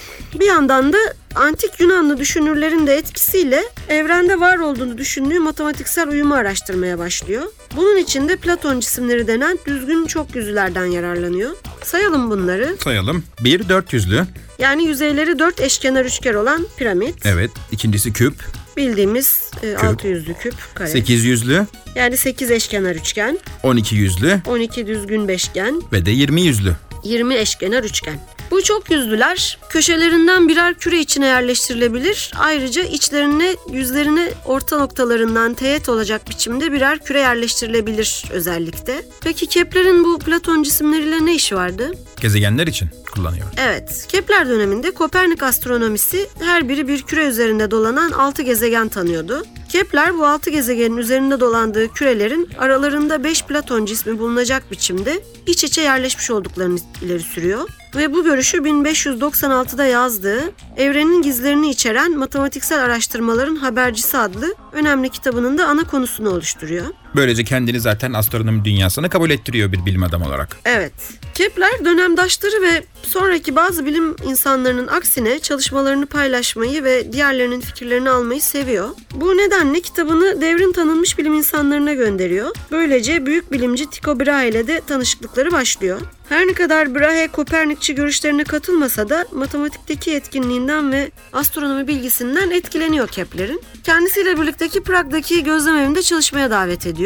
bir 0.40 0.47
yandan 0.47 0.92
da 0.92 0.99
antik 1.35 1.81
Yunanlı 1.81 2.18
düşünürlerin 2.18 2.87
de 2.87 2.97
etkisiyle 2.97 3.62
evrende 3.88 4.40
var 4.40 4.59
olduğunu 4.59 4.99
düşündüğü 4.99 5.38
matematiksel 5.38 6.09
uyumu 6.09 6.35
araştırmaya 6.35 6.99
başlıyor. 6.99 7.42
Bunun 7.77 7.97
için 7.97 8.29
de 8.29 8.37
Platon 8.37 8.81
cisimleri 8.81 9.27
denen 9.27 9.59
düzgün 9.66 10.07
çok 10.07 10.37
yüzlülerden 10.37 10.87
yararlanıyor. 10.87 11.51
Sayalım 11.85 12.31
bunları. 12.31 12.77
Sayalım. 12.85 13.25
Bir 13.40 13.68
dört 13.68 13.92
yüzlü. 13.92 14.25
Yani 14.59 14.85
yüzeyleri 14.85 15.38
dört 15.38 15.61
eşkenar 15.61 16.05
üçgen 16.05 16.35
olan 16.35 16.66
piramit. 16.77 17.27
Evet. 17.27 17.51
İkincisi 17.73 18.12
küp. 18.12 18.35
Bildiğimiz 18.77 19.51
e, 19.62 19.77
altı 19.77 20.09
yüzlü 20.09 20.35
küp 20.35 20.55
kare. 20.75 20.88
Sekiz 20.88 21.25
yüzlü. 21.25 21.66
Yani 21.95 22.16
8 22.16 22.51
eşkenar 22.51 22.95
üçgen, 22.95 23.38
On 23.62 23.77
iki 23.77 23.97
yüzlü. 23.97 24.40
12 24.47 24.87
düzgün 24.87 25.29
beşgen, 25.29 25.83
Ve 25.92 26.07
de 26.07 26.11
yirmi 26.11 26.42
yüzlü. 26.42 26.73
20 27.05 27.35
eşkenar 27.35 27.85
üçgen. 27.85 28.19
Bu 28.51 28.62
çok 28.62 28.91
yüzlüler 28.91 29.59
köşelerinden 29.69 30.49
birer 30.49 30.75
küre 30.75 31.01
içine 31.01 31.27
yerleştirilebilir. 31.27 32.33
Ayrıca 32.38 32.83
içlerine 32.83 33.57
yüzlerine 33.73 34.29
orta 34.45 34.79
noktalarından 34.79 35.55
teğet 35.55 35.88
olacak 35.88 36.29
biçimde 36.31 36.73
birer 36.73 36.99
küre 36.99 37.21
yerleştirilebilir 37.21 38.25
özellikle. 38.31 39.03
Peki 39.21 39.47
Kepler'in 39.47 40.05
bu 40.05 40.19
Platon 40.19 40.62
cisimleriyle 40.62 41.27
ne 41.27 41.35
işi 41.35 41.57
vardı? 41.57 41.93
Gezegenler 42.21 42.67
için 42.67 42.88
kullanıyor. 43.15 43.47
Evet, 43.57 44.07
Kepler 44.09 44.49
döneminde 44.49 44.91
Kopernik 44.91 45.43
astronomisi 45.43 46.29
her 46.41 46.69
biri 46.69 46.88
bir 46.88 47.03
küre 47.03 47.27
üzerinde 47.27 47.71
dolanan 47.71 48.11
6 48.11 48.43
gezegen 48.43 48.88
tanıyordu. 48.88 49.45
Kepler 49.73 50.19
bu 50.19 50.27
6 50.27 50.51
gezegenin 50.51 50.97
üzerinde 50.97 51.41
dolandığı 51.41 51.93
kürelerin 51.93 52.49
aralarında 52.59 53.25
5 53.25 53.45
Platon 53.45 53.85
cismi 53.85 54.19
bulunacak 54.19 54.71
biçimde 54.71 55.23
iç 55.47 55.65
içe 55.65 55.81
yerleşmiş 55.81 56.31
olduklarını 56.31 56.79
ileri 57.03 57.21
sürüyor. 57.21 57.69
Ve 57.97 58.13
bu 58.13 58.25
görüşü 58.25 58.59
1596'da 58.59 59.85
yazdığı 59.85 60.41
Evrenin 60.77 61.23
Gizlerini 61.23 61.71
içeren 61.71 62.19
matematiksel 62.19 62.85
araştırmaların 62.85 63.57
habercisi 63.57 64.19
adlı 64.19 64.55
önemli 64.73 65.09
kitabının 65.09 65.59
da 65.59 65.67
ana 65.67 65.85
konusunu 65.85 66.31
oluşturuyor. 66.31 66.87
Böylece 67.16 67.44
kendini 67.44 67.81
zaten 67.81 68.12
astronomi 68.12 68.64
dünyasına 68.64 69.09
kabul 69.09 69.31
ettiriyor 69.31 69.72
bir 69.72 69.87
bilim 69.87 70.03
adamı 70.03 70.27
olarak. 70.27 70.57
Evet. 70.64 70.92
Kepler 71.35 71.85
dönemdaşları 71.85 72.62
ve 72.62 72.85
sonraki 73.03 73.57
bazı 73.57 73.87
bilim 73.87 74.16
insanlarının 74.25 74.87
aksine 74.87 75.38
çalışmalarını 75.38 76.07
paylaşmayı 76.07 76.85
ve 76.85 77.12
diğerlerinin 77.12 77.61
fikirlerini 77.61 78.11
almayı 78.11 78.42
seviyor. 78.42 78.88
Bu 79.14 79.37
nedenle 79.37 79.81
kitabını 79.81 80.40
devrin 80.40 80.72
tanınmış 80.72 81.18
bilim 81.18 81.35
insanlarına 81.35 81.94
gönderiyor. 81.94 82.51
Böylece 82.70 83.27
büyük 83.27 83.53
bilimci 83.53 83.90
Tycho 83.90 84.20
Brahe 84.20 84.48
ile 84.48 84.66
de 84.66 84.81
tanışıklıkları 84.87 85.53
başlıyor. 85.53 86.01
Her 86.29 86.46
ne 86.46 86.53
kadar 86.53 86.94
Brahe 86.94 87.29
Kopernikçi 87.29 87.94
görüşlerine 87.94 88.44
katılmasa 88.44 89.09
da 89.09 89.27
matematikteki 89.33 90.14
etkinliğinden 90.14 90.92
ve 90.92 91.11
astronomi 91.33 91.88
bilgisinden 91.88 92.51
etkileniyor 92.51 93.09
Kepler'in. 93.09 93.62
Kendisiyle 93.85 94.40
birlikteki 94.40 94.83
Prag'daki 94.83 95.44
gözlem 95.44 95.77
evinde 95.77 96.03
çalışmaya 96.03 96.51
davet 96.51 96.87
ediyor. 96.87 97.02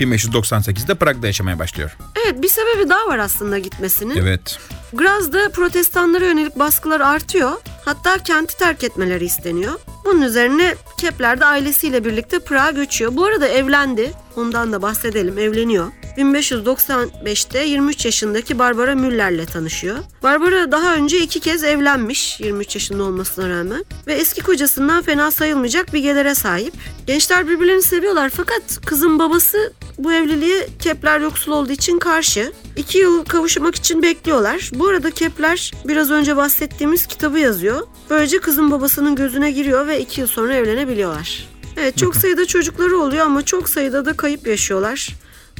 1598'de 0.00 0.94
Prag'da 0.94 1.26
yaşamaya 1.26 1.58
başlıyor. 1.58 1.96
Evet 2.24 2.42
bir 2.42 2.48
sebebi 2.48 2.88
daha 2.88 3.06
var 3.08 3.18
aslında 3.18 3.58
gitmesinin. 3.58 4.16
Evet. 4.16 4.58
Graz'da 4.92 5.48
protestanlara 5.48 6.24
yönelik 6.24 6.58
baskılar 6.58 7.00
artıyor. 7.00 7.52
Hatta 7.84 8.18
kenti 8.18 8.56
terk 8.58 8.84
etmeleri 8.84 9.24
isteniyor. 9.24 9.72
Bunun 10.04 10.22
üzerine 10.22 10.74
Kepler 10.98 11.40
de 11.40 11.44
ailesiyle 11.44 12.04
birlikte 12.04 12.38
Prag'a 12.38 12.70
göçüyor. 12.70 13.16
Bu 13.16 13.24
arada 13.24 13.48
evlendi. 13.48 14.12
Ondan 14.36 14.72
da 14.72 14.82
bahsedelim. 14.82 15.38
Evleniyor. 15.38 15.86
1595'te 16.18 17.64
23 17.64 18.04
yaşındaki 18.04 18.58
Barbara 18.58 18.94
Müller'le 18.94 19.46
tanışıyor. 19.46 19.98
Barbara 20.22 20.72
daha 20.72 20.94
önce 20.94 21.18
iki 21.20 21.40
kez 21.40 21.64
evlenmiş 21.64 22.40
23 22.40 22.74
yaşında 22.74 23.02
olmasına 23.02 23.48
rağmen 23.48 23.84
ve 24.06 24.14
eski 24.14 24.42
kocasından 24.42 25.02
fena 25.02 25.30
sayılmayacak 25.30 25.92
bir 25.92 25.98
gelire 25.98 26.34
sahip. 26.34 26.74
Gençler 27.06 27.48
birbirlerini 27.48 27.82
seviyorlar 27.82 28.30
fakat 28.30 28.62
kızın 28.86 29.18
babası 29.18 29.72
bu 29.98 30.12
evliliğe 30.12 30.68
Kepler 30.78 31.20
yoksul 31.20 31.52
olduğu 31.52 31.72
için 31.72 31.98
karşı. 31.98 32.52
İki 32.76 32.98
yıl 32.98 33.24
kavuşmak 33.24 33.74
için 33.74 34.02
bekliyorlar. 34.02 34.70
Bu 34.74 34.88
arada 34.88 35.10
Kepler 35.10 35.72
biraz 35.84 36.10
önce 36.10 36.36
bahsettiğimiz 36.36 37.06
kitabı 37.06 37.38
yazıyor. 37.38 37.86
Böylece 38.10 38.38
kızın 38.38 38.70
babasının 38.70 39.14
gözüne 39.14 39.50
giriyor 39.50 39.86
ve 39.86 40.00
iki 40.00 40.20
yıl 40.20 40.28
sonra 40.28 40.54
evlenebiliyorlar. 40.54 41.48
Evet 41.76 41.96
çok 41.98 42.16
sayıda 42.22 42.46
çocukları 42.46 42.98
oluyor 42.98 43.26
ama 43.26 43.44
çok 43.44 43.68
sayıda 43.68 44.04
da 44.04 44.12
kayıp 44.12 44.46
yaşıyorlar. 44.46 45.08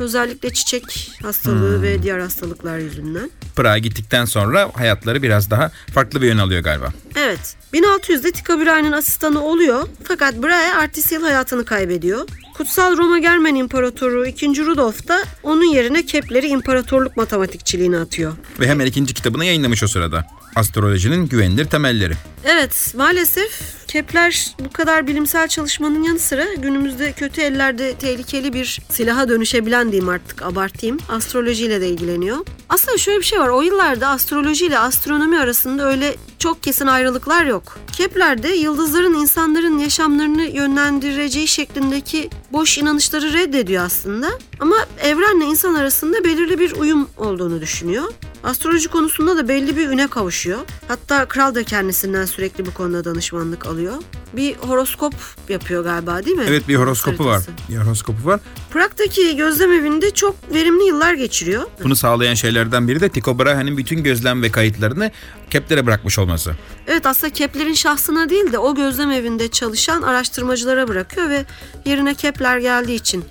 Özellikle 0.01 0.53
çiçek 0.53 1.11
hastalığı 1.23 1.83
ve 1.83 2.03
diğer 2.03 2.19
hastalıklar 2.19 2.79
yüzünden. 2.79 3.31
Prag'a 3.57 3.79
gittikten 3.79 4.25
sonra 4.25 4.71
hayatları 4.75 5.23
biraz 5.23 5.51
daha 5.51 5.71
farklı 5.95 6.23
bir 6.23 6.27
yön 6.27 6.39
alıyor 6.39 6.63
galiba. 6.63 6.93
Evet. 7.17 7.57
1600'de 7.75 8.33
Tycho 8.33 8.61
Brahe'nin 8.61 8.93
asistanı 8.93 9.45
oluyor. 9.45 9.89
Fakat 10.05 10.43
Brahe 10.43 10.83
ertesi 10.83 11.15
yıl 11.15 11.23
hayatını 11.23 11.65
kaybediyor. 11.65 12.29
Kutsal 12.57 12.97
Roma 12.97 13.19
Germen 13.19 13.55
İmparatoru 13.55 14.27
2. 14.27 14.67
Rudolf 14.67 15.09
da 15.09 15.19
onun 15.43 15.65
yerine 15.65 16.07
Kepler'i 16.07 16.47
imparatorluk 16.47 17.17
matematikçiliğine 17.17 17.99
atıyor. 17.99 18.33
Ve 18.61 18.67
hemen 18.69 18.87
ikinci 18.87 19.15
kitabını 19.15 19.45
yayınlamış 19.45 19.83
o 19.83 19.89
sırada. 19.89 20.27
Astrolojinin 20.57 21.29
güvenilir 21.29 21.65
temelleri. 21.65 22.15
Evet 22.45 22.95
maalesef 22.97 23.78
Kepler 23.89 24.55
bu 24.59 24.73
kadar 24.73 25.07
bilimsel 25.07 25.49
çalışmanın 25.49 26.03
yanı 26.03 26.19
sıra 26.19 26.55
günümüzde 26.55 27.13
kötü 27.13 27.41
ellerde 27.41 27.95
tehlikeli 27.95 28.53
bir 28.53 28.81
silaha 28.89 29.29
dönüşebilen 29.29 29.93
diyeyim 29.93 30.09
artık 30.09 30.43
abartayım 30.43 30.99
astrolojiyle 31.09 31.81
de 31.81 31.89
ilgileniyor. 31.89 32.39
Aslında 32.69 32.99
şöyle 32.99 33.19
bir 33.19 33.25
şey 33.25 33.41
var. 33.41 33.49
O 33.49 33.63
yıllarda 33.63 34.09
astroloji 34.09 34.67
ile 34.67 34.79
astronomi 34.79 35.39
arasında 35.39 35.91
öyle 35.91 36.17
çok 36.39 36.63
kesin 36.63 36.87
ayrılıklar 36.87 37.45
yok. 37.47 37.79
Kepler 37.93 38.43
de 38.43 38.49
yıldızların 38.49 39.15
insanların 39.15 39.79
yaşamlarını 39.79 40.43
yönlendireceği 40.43 41.49
şeklindeki 41.49 42.31
boş 42.53 42.79
inanışları 42.79 43.33
reddediyor 43.33 43.85
aslında. 43.85 44.29
Ama 44.61 44.77
evrenle 45.03 45.45
insan 45.45 45.75
arasında 45.75 46.25
belirli 46.25 46.59
bir 46.59 46.73
uyum 46.73 47.09
olduğunu 47.17 47.61
düşünüyor. 47.61 48.05
Astroloji 48.45 48.89
konusunda 48.89 49.37
da 49.37 49.49
belli 49.49 49.77
bir 49.77 49.89
üne 49.89 50.07
kavuşuyor. 50.07 50.59
Hatta 50.89 51.25
kral 51.29 51.55
da 51.55 51.65
kendisinden 51.65 52.25
sürekli 52.25 52.67
bu 52.67 52.75
konuda 52.75 53.05
danışmanlık 53.05 53.67
alıyor. 53.67 53.95
Bir 54.33 54.57
horoskop 54.57 55.15
yapıyor 55.49 55.85
galiba 55.85 56.25
değil 56.25 56.37
mi? 56.37 56.45
Evet 56.49 56.69
bir 56.69 56.77
horoskopu 56.77 57.25
var. 57.25 57.35
Haritası. 57.35 57.69
Bir 57.69 57.77
horoskopu 57.77 58.29
var. 58.29 58.41
Prag'daki 58.71 59.37
gözlem 59.37 59.73
evinde 59.73 60.11
çok 60.11 60.55
verimli 60.55 60.85
yıllar 60.85 61.15
geçiriyor. 61.15 61.63
Bunu 61.85 61.97
sağlayan 61.97 62.35
şeylerden 62.35 62.89
biri 62.89 63.01
de 63.01 63.09
Tycho 63.09 63.39
Brahe'nin 63.39 63.77
bütün 63.77 64.03
gözlem 64.03 64.43
ve 64.43 64.51
kayıtlarını 64.51 65.11
Kepler'e 65.51 65.87
bırakmış 65.87 66.19
olması. 66.19 66.53
Evet 66.87 67.07
aslında 67.07 67.33
Kepler'in 67.33 67.75
şahsına 67.75 68.29
değil 68.29 68.53
de 68.53 68.59
o 68.59 68.75
gözlem 68.75 69.11
evinde 69.11 69.49
çalışan 69.49 70.03
araştırmacılara 70.03 70.89
bırakıyor 70.89 71.29
ve 71.29 71.45
yerine 71.85 72.15
Kepler 72.15 72.59
geldiği 72.59 72.95
için 72.95 73.25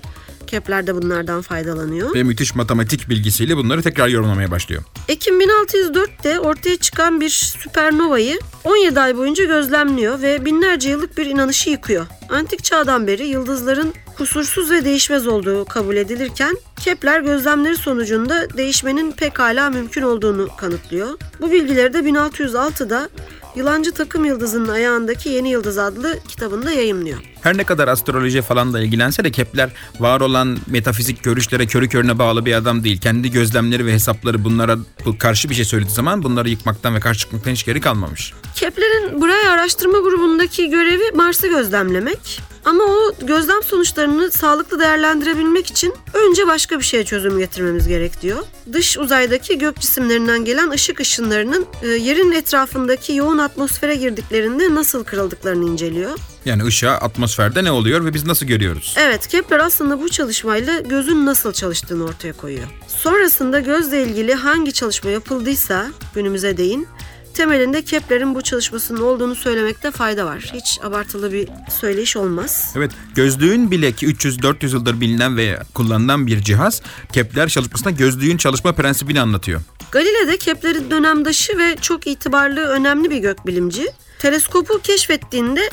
Kepler 0.48 0.86
de 0.86 0.94
bunlardan 0.94 1.42
faydalanıyor. 1.42 2.14
Ve 2.14 2.22
müthiş 2.22 2.54
matematik 2.54 3.08
bilgisiyle 3.08 3.56
bunları 3.56 3.82
tekrar 3.82 4.08
yorumlamaya 4.08 4.50
başlıyor. 4.50 4.82
Ekim 5.08 5.40
1604'te 5.40 6.40
ortaya 6.40 6.76
çıkan 6.76 7.20
bir 7.20 7.28
süpernovayı 7.30 8.38
17 8.64 9.00
ay 9.00 9.16
boyunca 9.16 9.44
gözlemliyor 9.44 10.22
ve 10.22 10.44
binlerce 10.44 10.90
yıllık 10.90 11.18
bir 11.18 11.26
inanışı 11.26 11.70
yıkıyor. 11.70 12.06
Antik 12.28 12.64
çağdan 12.64 13.06
beri 13.06 13.26
yıldızların 13.26 13.94
kusursuz 14.16 14.70
ve 14.70 14.84
değişmez 14.84 15.26
olduğu 15.26 15.64
kabul 15.64 15.96
edilirken 15.96 16.56
Kepler 16.80 17.20
gözlemleri 17.20 17.76
sonucunda 17.76 18.56
değişmenin 18.56 19.12
pekala 19.12 19.70
mümkün 19.70 20.02
olduğunu 20.02 20.48
kanıtlıyor. 20.56 21.08
Bu 21.40 21.50
bilgileri 21.50 21.92
de 21.92 21.98
1606'da 21.98 23.08
Yılancı 23.56 23.92
Takım 23.92 24.24
Yıldızı'nın 24.24 24.68
ayağındaki 24.68 25.28
Yeni 25.28 25.50
Yıldız 25.50 25.78
adlı 25.78 26.18
kitabında 26.28 26.72
yayımlıyor. 26.72 27.18
Her 27.42 27.56
ne 27.56 27.64
kadar 27.64 27.88
astroloji 27.88 28.42
falan 28.42 28.72
da 28.72 28.80
ilgilense 28.80 29.24
de 29.24 29.30
Kepler 29.30 29.70
var 30.00 30.20
olan 30.20 30.58
metafizik 30.66 31.22
görüşlere 31.24 31.66
körü 31.66 31.88
körüne 31.88 32.18
bağlı 32.18 32.44
bir 32.46 32.54
adam 32.54 32.84
değil. 32.84 33.00
Kendi 33.00 33.30
gözlemleri 33.30 33.86
ve 33.86 33.92
hesapları 33.92 34.44
bunlara 34.44 34.76
bu- 35.04 35.18
karşı 35.18 35.50
bir 35.50 35.54
şey 35.54 35.64
söylediği 35.64 35.94
zaman 35.94 36.22
bunları 36.22 36.48
yıkmaktan 36.48 36.94
ve 36.94 37.00
karşı 37.00 37.20
çıkmaktan 37.20 37.50
hiç 37.52 37.64
geri 37.64 37.80
kalmamış. 37.80 38.32
Kepler'in 38.54 39.22
Brahe 39.22 39.48
araştırma 39.48 39.98
grubundaki 39.98 40.70
görevi 40.70 41.12
Mars'ı 41.14 41.46
gözlemlemek. 41.48 42.40
Ama 42.64 42.84
o 42.84 43.26
gözlem 43.26 43.62
sonuçlarını 43.62 44.30
sağlıklı 44.30 44.80
değerlendirebilmek 44.80 45.66
için 45.66 45.94
önce 46.14 46.46
başka 46.46 46.78
bir 46.78 46.84
şeye 46.84 47.04
çözüm 47.04 47.38
getirmemiz 47.38 47.88
gerek 47.88 48.22
diyor. 48.22 48.38
Dış 48.72 48.98
uzaydaki 48.98 49.58
gök 49.58 49.80
cisimlerinden 49.80 50.44
gelen 50.44 50.70
ışık 50.70 51.00
ışınlarının 51.00 51.66
e, 51.82 51.88
yerin 51.88 52.32
etrafındaki 52.32 53.12
yoğun 53.14 53.38
atmosfere 53.38 53.94
girdiklerinde 53.94 54.74
nasıl 54.74 55.04
kırıldıklarını 55.04 55.64
inceliyor. 55.70 56.10
Yani 56.44 56.64
ışığa 56.64 56.92
atmosferde 56.92 57.64
ne 57.64 57.70
oluyor 57.70 58.04
ve 58.04 58.14
biz 58.14 58.26
nasıl 58.26 58.46
görüyoruz? 58.46 58.94
Evet, 58.98 59.26
Kepler 59.26 59.58
aslında 59.58 60.00
bu 60.00 60.08
çalışmayla 60.08 60.80
gözün 60.80 61.26
nasıl 61.26 61.52
çalıştığını 61.52 62.04
ortaya 62.04 62.32
koyuyor. 62.32 62.68
Sonrasında 62.86 63.60
gözle 63.60 64.02
ilgili 64.02 64.34
hangi 64.34 64.72
çalışma 64.72 65.10
yapıldıysa 65.10 65.86
günümüze 66.14 66.56
değin 66.56 66.88
temelinde 67.38 67.82
Kepler'in 67.82 68.34
bu 68.34 68.42
çalışmasının 68.42 69.00
olduğunu 69.00 69.34
söylemekte 69.34 69.90
fayda 69.90 70.26
var. 70.26 70.50
Hiç 70.54 70.78
abartılı 70.82 71.32
bir 71.32 71.48
söyleyiş 71.80 72.16
olmaz. 72.16 72.72
Evet 72.76 72.90
gözlüğün 73.14 73.70
bile 73.70 73.92
ki 73.92 74.06
300-400 74.06 74.72
yıldır 74.72 75.00
bilinen 75.00 75.36
ve 75.36 75.58
kullanılan 75.74 76.26
bir 76.26 76.42
cihaz 76.42 76.82
Kepler 77.12 77.48
çalışmasında 77.48 77.90
gözlüğün 77.90 78.36
çalışma 78.36 78.72
prensibini 78.72 79.20
anlatıyor. 79.20 79.60
Galile 79.90 80.28
de 80.28 80.36
Kepler'in 80.36 80.90
dönemdaşı 80.90 81.58
ve 81.58 81.76
çok 81.80 82.06
itibarlı 82.06 82.60
önemli 82.60 83.10
bir 83.10 83.18
gökbilimci. 83.18 83.86
Teleskopu 84.18 84.80
keşfettiğinde 84.82 85.70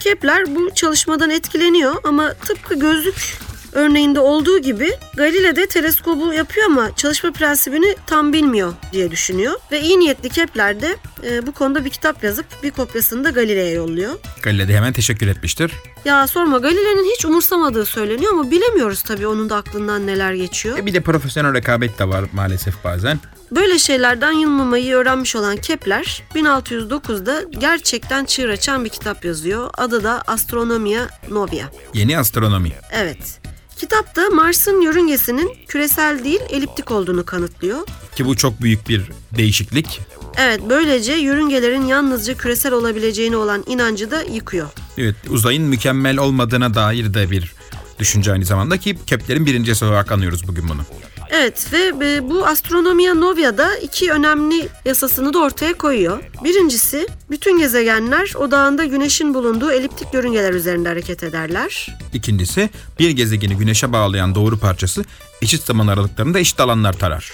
Kepler 0.00 0.54
bu 0.56 0.74
çalışmadan 0.74 1.30
etkileniyor 1.30 1.94
ama 2.04 2.34
tıpkı 2.34 2.78
gözlük 2.78 3.38
örneğinde 3.72 4.20
olduğu 4.20 4.58
gibi 4.58 4.90
Galile 5.16 5.56
de 5.56 5.66
teleskobu 5.66 6.32
yapıyor 6.32 6.66
ama 6.66 6.96
çalışma 6.96 7.32
prensibini 7.32 7.96
tam 8.06 8.32
bilmiyor 8.32 8.72
diye 8.92 9.10
düşünüyor. 9.10 9.52
Ve 9.72 9.80
iyi 9.80 9.98
niyetli 10.00 10.28
Kepler 10.28 10.80
de 10.80 10.96
e, 11.26 11.46
bu 11.46 11.52
konuda 11.52 11.84
bir 11.84 11.90
kitap 11.90 12.24
yazıp 12.24 12.46
bir 12.62 12.70
kopyasını 12.70 13.24
da 13.24 13.30
Galile'ye 13.30 13.70
yolluyor. 13.70 14.12
Galileo 14.42 14.68
de 14.68 14.76
hemen 14.76 14.92
teşekkür 14.92 15.26
etmiştir. 15.28 15.72
Ya 16.04 16.26
sorma 16.26 16.58
Galile'nin 16.58 17.10
hiç 17.14 17.24
umursamadığı 17.24 17.84
söyleniyor 17.86 18.32
ama 18.32 18.50
bilemiyoruz 18.50 19.02
tabii 19.02 19.26
onun 19.26 19.50
da 19.50 19.56
aklından 19.56 20.06
neler 20.06 20.32
geçiyor. 20.34 20.78
E 20.78 20.86
bir 20.86 20.94
de 20.94 21.00
profesyonel 21.00 21.54
rekabet 21.54 21.98
de 21.98 22.08
var 22.08 22.24
maalesef 22.32 22.84
bazen. 22.84 23.18
Böyle 23.54 23.78
şeylerden 23.78 24.32
yılmamayı 24.32 24.94
öğrenmiş 24.94 25.36
olan 25.36 25.56
Kepler 25.56 26.22
1609'da 26.34 27.42
gerçekten 27.58 28.24
çığır 28.24 28.48
açan 28.48 28.84
bir 28.84 28.88
kitap 28.88 29.24
yazıyor. 29.24 29.70
Adı 29.74 30.04
da 30.04 30.22
Astronomia 30.26 31.08
Novia. 31.30 31.66
Yeni 31.94 32.18
astronomi. 32.18 32.72
Evet. 32.92 33.40
Kitapta 33.76 34.30
Mars'ın 34.30 34.80
yörüngesinin 34.80 35.52
küresel 35.68 36.24
değil 36.24 36.40
eliptik 36.50 36.90
olduğunu 36.90 37.24
kanıtlıyor. 37.24 37.78
Ki 38.16 38.26
bu 38.26 38.36
çok 38.36 38.62
büyük 38.62 38.88
bir 38.88 39.02
değişiklik. 39.36 40.00
Evet 40.36 40.60
böylece 40.68 41.12
yörüngelerin 41.12 41.86
yalnızca 41.86 42.34
küresel 42.36 42.72
olabileceğine 42.72 43.36
olan 43.36 43.64
inancı 43.66 44.10
da 44.10 44.22
yıkıyor. 44.22 44.68
Evet 44.98 45.16
uzayın 45.30 45.62
mükemmel 45.62 46.18
olmadığına 46.18 46.74
dair 46.74 47.14
de 47.14 47.30
bir 47.30 47.52
düşünce 47.98 48.32
aynı 48.32 48.44
zamanda 48.44 48.78
ki 48.78 48.98
Kepler'in 49.06 49.46
birincisi 49.46 49.84
olarak 49.84 50.12
anlıyoruz 50.12 50.48
bugün 50.48 50.68
bunu. 50.68 50.80
Evet 51.30 51.72
ve 51.72 52.14
e, 52.14 52.30
bu 52.30 52.46
Astronomia 52.46 53.14
Novia'da 53.14 53.76
iki 53.76 54.12
önemli 54.12 54.68
yasasını 54.84 55.34
da 55.34 55.38
ortaya 55.38 55.74
koyuyor. 55.74 56.18
Birincisi 56.44 57.08
bütün 57.30 57.58
gezegenler 57.58 58.34
odağında 58.34 58.84
güneşin 58.84 59.34
bulunduğu 59.34 59.72
eliptik 59.72 60.14
yörüngeler 60.14 60.54
üzerinde 60.54 60.88
hareket 60.88 61.22
ederler. 61.22 61.96
İkincisi 62.12 62.70
bir 62.98 63.10
gezegeni 63.10 63.56
güneşe 63.56 63.92
bağlayan 63.92 64.34
doğru 64.34 64.58
parçası 64.58 65.04
eşit 65.42 65.62
zaman 65.62 65.86
aralıklarında 65.86 66.38
eşit 66.38 66.60
alanlar 66.60 66.92
tarar. 66.92 67.32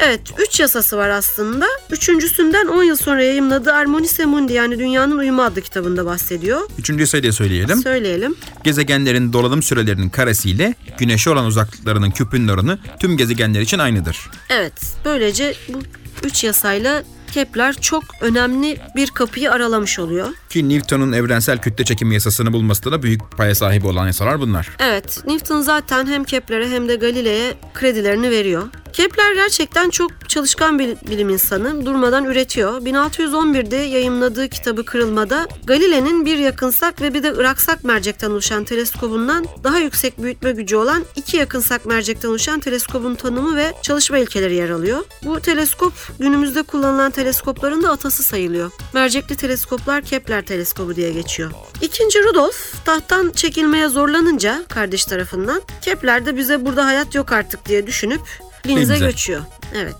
Evet, 0.00 0.20
üç 0.38 0.60
yasası 0.60 0.96
var 0.96 1.08
aslında. 1.08 1.66
Üçüncüsünden 1.90 2.66
10 2.66 2.82
yıl 2.82 2.96
sonra 2.96 3.22
yayımladığı 3.22 3.70
Harmonise 3.70 4.24
Mundi 4.24 4.52
yani 4.52 4.78
Dünyanın 4.78 5.18
Uyumu 5.18 5.42
adlı 5.42 5.60
kitabında 5.60 6.06
bahsediyor. 6.06 6.60
Üçüncü 6.78 7.06
sayıda 7.06 7.32
söyleyelim. 7.32 7.82
Söyleyelim. 7.82 8.36
Gezegenlerin 8.64 9.32
dolanım 9.32 9.62
sürelerinin 9.62 10.08
karesiyle 10.08 10.74
güneşe 10.98 11.30
olan 11.30 11.44
uzaklıklarının 11.46 12.10
küpünün 12.10 12.48
oranı 12.48 12.78
tüm 13.00 13.16
gezegenler 13.16 13.60
için 13.60 13.78
aynıdır. 13.78 14.30
Evet, 14.50 14.72
böylece 15.04 15.54
bu 15.68 15.78
üç 16.24 16.44
yasayla 16.44 17.02
Kepler 17.32 17.74
çok 17.74 18.04
önemli 18.20 18.80
bir 18.96 19.10
kapıyı 19.10 19.52
aralamış 19.52 19.98
oluyor. 19.98 20.28
Ki 20.50 20.68
Newton'un 20.68 21.12
evrensel 21.12 21.58
kütle 21.58 21.84
çekimi 21.84 22.14
yasasını 22.14 22.52
bulmasında 22.52 22.92
da 22.92 23.02
büyük 23.02 23.36
paya 23.36 23.54
sahibi 23.54 23.86
olan 23.86 24.06
yasalar 24.06 24.40
bunlar. 24.40 24.68
Evet, 24.78 25.22
Newton 25.26 25.60
zaten 25.60 26.06
hem 26.06 26.24
Kepler'e 26.24 26.70
hem 26.70 26.88
de 26.88 26.96
Galile'ye 26.96 27.54
kredilerini 27.74 28.30
veriyor. 28.30 28.62
Kepler 28.92 29.34
gerçekten 29.34 29.90
çok 29.90 30.28
çalışkan 30.28 30.78
bir 30.78 30.96
bilim 31.10 31.28
insanı. 31.28 31.86
Durmadan 31.86 32.24
üretiyor. 32.24 32.80
1611'de 32.80 33.76
yayımladığı 33.76 34.48
kitabı 34.48 34.84
Kırılma'da 34.84 35.48
Galile'nin 35.64 36.26
bir 36.26 36.38
yakınsak 36.38 37.00
ve 37.00 37.14
bir 37.14 37.22
de 37.22 37.32
Iraksak 37.36 37.84
mercekten 37.84 38.30
oluşan 38.30 38.64
teleskobundan 38.64 39.46
daha 39.64 39.78
yüksek 39.78 40.22
büyütme 40.22 40.52
gücü 40.52 40.76
olan 40.76 41.04
iki 41.16 41.36
yakınsak 41.36 41.86
mercekten 41.86 42.28
oluşan 42.28 42.60
teleskobun 42.60 43.14
tanımı 43.14 43.56
ve 43.56 43.72
çalışma 43.82 44.18
ilkeleri 44.18 44.54
yer 44.54 44.70
alıyor. 44.70 45.04
Bu 45.24 45.40
teleskop 45.40 45.92
günümüzde 46.18 46.62
kullanılan 46.62 47.10
teleskopların 47.18 47.82
da 47.82 47.90
atası 47.90 48.22
sayılıyor. 48.22 48.70
Mercekli 48.92 49.36
teleskoplar 49.36 50.02
Kepler 50.02 50.42
teleskobu 50.42 50.96
diye 50.96 51.12
geçiyor. 51.12 51.50
İkinci 51.82 52.22
Rudolf 52.24 52.84
tahttan 52.84 53.30
çekilmeye 53.30 53.88
zorlanınca 53.88 54.64
kardeş 54.68 55.04
tarafından 55.04 55.62
Kepler 55.82 56.26
de 56.26 56.36
bize 56.36 56.66
burada 56.66 56.86
hayat 56.86 57.14
yok 57.14 57.32
artık 57.32 57.66
diye 57.66 57.86
düşünüp 57.86 58.20
Linz'e 58.66 58.98
göçüyor. 58.98 59.40
Evet. 59.74 59.96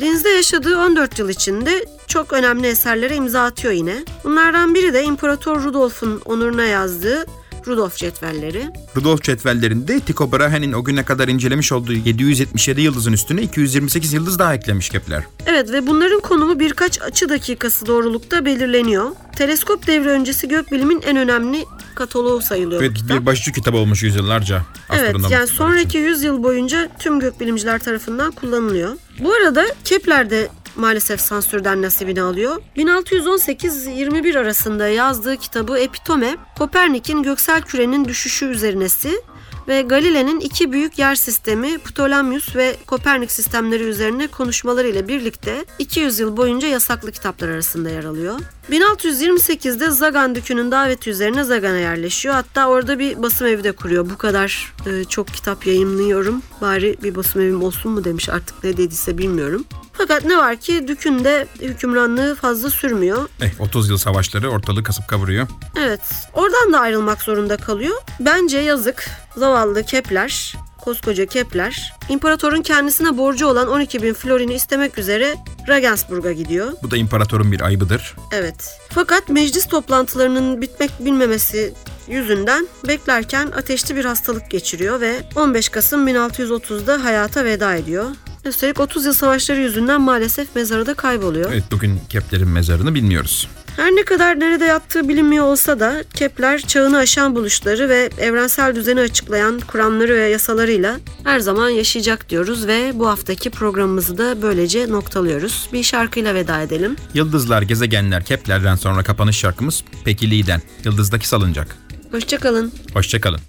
Linz'de 0.00 0.28
yaşadığı 0.28 0.78
14 0.78 1.18
yıl 1.18 1.28
içinde 1.28 1.84
çok 2.06 2.32
önemli 2.32 2.66
eserlere 2.66 3.16
imza 3.16 3.44
atıyor 3.44 3.74
yine. 3.74 4.04
Bunlardan 4.24 4.74
biri 4.74 4.94
de 4.94 5.02
İmparator 5.04 5.62
Rudolf'un 5.62 6.22
onuruna 6.24 6.64
yazdığı 6.64 7.26
Rudolf 7.66 7.96
cetvelleri. 7.96 8.64
Rudolf 8.96 9.22
cetvellerinde 9.22 10.00
Tycho 10.00 10.32
Brahe'nin 10.32 10.72
o 10.72 10.84
güne 10.84 11.04
kadar 11.04 11.28
incelemiş 11.28 11.72
olduğu 11.72 11.92
777 11.92 12.80
yıldızın 12.80 13.12
üstüne 13.12 13.42
228 13.42 14.12
yıldız 14.12 14.38
daha 14.38 14.54
eklemiş 14.54 14.88
Kepler. 14.88 15.22
Evet 15.46 15.72
ve 15.72 15.86
bunların 15.86 16.20
konumu 16.20 16.60
birkaç 16.60 17.02
açı 17.02 17.28
dakikası 17.28 17.86
doğrulukta 17.86 18.44
belirleniyor. 18.44 19.10
Teleskop 19.36 19.86
devri 19.86 20.08
öncesi 20.08 20.48
gökbilimin 20.48 21.02
en 21.06 21.16
önemli 21.16 21.64
kataloğu 21.94 22.42
sayılıyor 22.42 22.80
Ve 22.80 22.90
bu 22.90 22.94
kitap. 22.94 23.20
bir 23.20 23.26
başucu 23.26 23.52
kitap 23.52 23.74
olmuş 23.74 24.02
yüzyıllarca. 24.02 24.62
Evet 24.92 25.16
yani 25.30 25.46
sonraki 25.46 25.88
için. 25.88 25.98
100 25.98 26.22
yıl 26.22 26.42
boyunca 26.42 26.88
tüm 26.98 27.20
gökbilimciler 27.20 27.78
tarafından 27.78 28.30
kullanılıyor. 28.30 28.96
Bu 29.18 29.32
arada 29.32 29.66
Kepler 29.84 30.30
de 30.30 30.48
maalesef 30.76 31.20
sansürden 31.20 31.82
nasibini 31.82 32.22
alıyor. 32.22 32.62
1618-21 32.76 34.38
arasında 34.38 34.88
yazdığı 34.88 35.36
kitabı 35.36 35.78
Epitome, 35.78 36.36
Kopernik'in 36.58 37.22
göksel 37.22 37.62
kürenin 37.62 38.04
düşüşü 38.04 38.46
üzerinesi 38.46 39.20
ve 39.68 39.82
Galile'nin 39.82 40.40
iki 40.40 40.72
büyük 40.72 40.98
yer 40.98 41.14
sistemi 41.14 41.78
Ptolemyus 41.78 42.56
ve 42.56 42.76
Kopernik 42.86 43.32
sistemleri 43.32 43.82
üzerine 43.82 44.26
konuşmaları 44.26 44.88
ile 44.88 45.08
birlikte 45.08 45.64
200 45.78 46.20
yıl 46.20 46.36
boyunca 46.36 46.68
yasaklı 46.68 47.12
kitaplar 47.12 47.48
arasında 47.48 47.90
yer 47.90 48.04
alıyor. 48.04 48.40
1628'de 48.70 49.90
Zagan 49.90 50.34
Dükü'nün 50.34 50.70
daveti 50.70 51.10
üzerine 51.10 51.44
Zagan'a 51.44 51.78
yerleşiyor. 51.78 52.34
Hatta 52.34 52.68
orada 52.68 52.98
bir 52.98 53.22
basım 53.22 53.46
evi 53.46 53.64
de 53.64 53.72
kuruyor. 53.72 54.10
Bu 54.10 54.18
kadar 54.18 54.74
e, 54.86 55.04
çok 55.04 55.28
kitap 55.28 55.66
yayınlıyorum. 55.66 56.42
Bari 56.60 56.96
bir 57.02 57.14
basım 57.14 57.42
evim 57.42 57.62
olsun 57.62 57.92
mu 57.92 58.04
demiş 58.04 58.28
artık 58.28 58.64
ne 58.64 58.76
dediyse 58.76 59.18
bilmiyorum. 59.18 59.64
Fakat 60.00 60.24
ne 60.24 60.36
var 60.36 60.56
ki 60.56 60.88
Dük'ün 60.88 61.24
de 61.24 61.46
hükümranlığı 61.60 62.34
fazla 62.34 62.70
sürmüyor. 62.70 63.28
Eh 63.40 63.60
30 63.60 63.90
yıl 63.90 63.96
savaşları 63.96 64.50
ortalığı 64.50 64.82
kasıp 64.82 65.08
kavuruyor. 65.08 65.46
Evet, 65.78 66.00
oradan 66.34 66.72
da 66.72 66.80
ayrılmak 66.80 67.22
zorunda 67.22 67.56
kalıyor. 67.56 67.96
Bence 68.20 68.58
yazık. 68.58 69.10
Zavallı 69.36 69.82
Kepler, 69.82 70.54
koskoca 70.78 71.26
Kepler, 71.26 71.92
imparatorun 72.08 72.62
kendisine 72.62 73.18
borcu 73.18 73.46
olan 73.46 73.68
12 73.68 74.02
bin 74.02 74.14
florini 74.14 74.54
istemek 74.54 74.98
üzere 74.98 75.34
Regensburg'a 75.68 76.32
gidiyor. 76.32 76.72
Bu 76.82 76.90
da 76.90 76.96
imparatorun 76.96 77.52
bir 77.52 77.60
ayıbıdır. 77.60 78.16
Evet. 78.32 78.78
Fakat 78.90 79.28
meclis 79.28 79.66
toplantılarının 79.66 80.60
bitmek 80.60 80.90
bilmemesi 81.00 81.74
yüzünden 82.08 82.68
beklerken 82.88 83.46
ateşli 83.56 83.96
bir 83.96 84.04
hastalık 84.04 84.50
geçiriyor 84.50 85.00
ve 85.00 85.16
15 85.36 85.68
Kasım 85.68 86.08
1630'da 86.08 87.04
hayata 87.04 87.44
veda 87.44 87.74
ediyor. 87.74 88.06
Üstelik 88.44 88.80
30 88.80 89.04
yıl 89.04 89.12
savaşları 89.12 89.60
yüzünden 89.60 90.00
maalesef 90.00 90.56
mezarı 90.56 90.86
da 90.86 90.94
kayboluyor. 90.94 91.52
Evet 91.52 91.64
bugün 91.70 92.00
Kepler'in 92.08 92.48
mezarını 92.48 92.94
bilmiyoruz. 92.94 93.48
Her 93.76 93.90
ne 93.90 94.04
kadar 94.04 94.40
nerede 94.40 94.64
yattığı 94.64 95.08
bilinmiyor 95.08 95.44
olsa 95.44 95.80
da 95.80 96.04
Kepler 96.14 96.60
çağını 96.60 96.98
aşan 96.98 97.34
buluşları 97.34 97.88
ve 97.88 98.10
evrensel 98.18 98.74
düzeni 98.76 99.00
açıklayan 99.00 99.60
kuramları 99.60 100.16
ve 100.16 100.28
yasalarıyla 100.28 100.96
her 101.24 101.40
zaman 101.40 101.68
yaşayacak 101.68 102.28
diyoruz 102.28 102.66
ve 102.66 102.92
bu 102.94 103.08
haftaki 103.08 103.50
programımızı 103.50 104.18
da 104.18 104.42
böylece 104.42 104.88
noktalıyoruz. 104.90 105.68
Bir 105.72 105.82
şarkıyla 105.82 106.34
veda 106.34 106.60
edelim. 106.62 106.96
Yıldızlar, 107.14 107.62
gezegenler, 107.62 108.24
Kepler'den 108.24 108.76
sonra 108.76 109.02
kapanış 109.02 109.36
şarkımız 109.36 109.84
Peki 110.04 110.30
Lee'den. 110.30 110.62
Yıldızdaki 110.84 111.28
salıncak. 111.28 111.76
Hoşçakalın. 112.12 112.72
Hoşçakalın. 112.94 113.40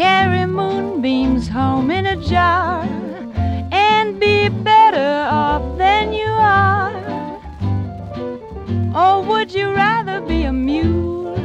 Carry 0.00 0.46
moonbeams 0.46 1.46
home 1.46 1.90
in 1.90 2.06
a 2.06 2.16
jar 2.16 2.84
and 3.70 4.18
be 4.18 4.48
better 4.48 5.28
off 5.30 5.76
than 5.76 6.14
you 6.14 6.24
are? 6.24 6.96
Or 8.96 9.22
would 9.22 9.52
you 9.52 9.70
rather 9.72 10.22
be 10.22 10.44
a 10.44 10.54
mule? 10.54 11.36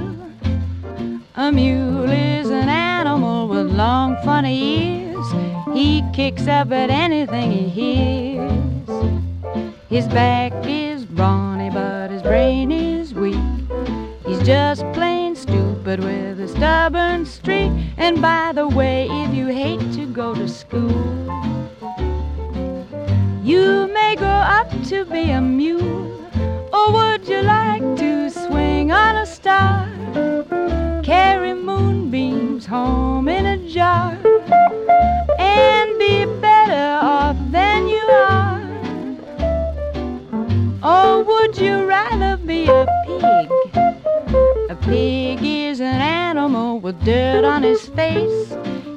A 1.36 1.52
mule 1.52 2.10
is 2.10 2.50
an 2.50 2.70
animal 2.70 3.50
with 3.50 3.74
long, 3.74 4.16
funny 4.24 4.58
ears. 4.80 5.28
He 5.74 6.02
kicks 6.14 6.48
up 6.48 6.72
at 6.72 6.90
anything 6.90 7.52
he 7.52 7.68
hears. 7.68 8.90
His 9.90 10.08
back 10.08 10.54
is 10.66 11.04
brawny, 11.04 11.72
but 11.72 12.10
his 12.10 12.22
brain 12.22 12.72
is 12.72 13.14
weak. 13.14 13.36
He's 14.26 14.42
just 14.44 14.86
plain 14.94 15.36
stupid 15.36 16.00
with 16.00 16.40
a 16.40 16.48
stubborn 16.48 17.26
streak. 17.26 17.65
And 18.06 18.22
by 18.22 18.52
the 18.54 18.68
way, 18.68 19.08
if 19.10 19.34
you 19.34 19.48
hate 19.48 19.82
to 19.94 20.06
go 20.06 20.36
to 20.36 20.48
school, 20.48 20.92
you 23.44 23.88
may 23.88 24.16
grow 24.16 24.28
up 24.60 24.70
to 24.90 25.06
be 25.06 25.32
a 25.32 25.42
mule. 25.42 26.14
Or 26.72 26.94
would 26.94 27.28
you 27.28 27.42
like 27.42 27.82
to 27.98 28.30
swing 28.30 28.92
on 28.92 29.16
a 29.16 29.26
star? 29.26 29.90
Carry 31.02 31.56
moonbeams 31.56 32.68
home 32.68 33.28
in 33.28 33.44
a 33.48 33.58
jar 33.68 34.16
and 35.40 35.98
be 35.98 36.26
better 36.40 37.00
off 37.02 37.38
than 37.50 37.88
you 37.88 38.06
are? 38.38 38.62
Or 40.84 41.24
would 41.24 41.58
you 41.58 41.86
rather 41.86 42.38
be 42.38 42.68
a 42.68 42.86
pig? 43.08 43.50
A 44.70 44.76
pig 44.76 45.40
is 45.42 45.80
an 45.80 46.02
animal 46.02 46.80
with 46.80 47.04
dirt 47.04 47.44
on 47.44 47.64
his 47.64 47.85
face. 47.96 48.54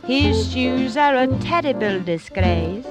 His 0.06 0.52
shoes 0.52 0.96
are 0.96 1.14
a 1.16 1.26
terrible 1.38 2.00
disgrace. 2.00 2.86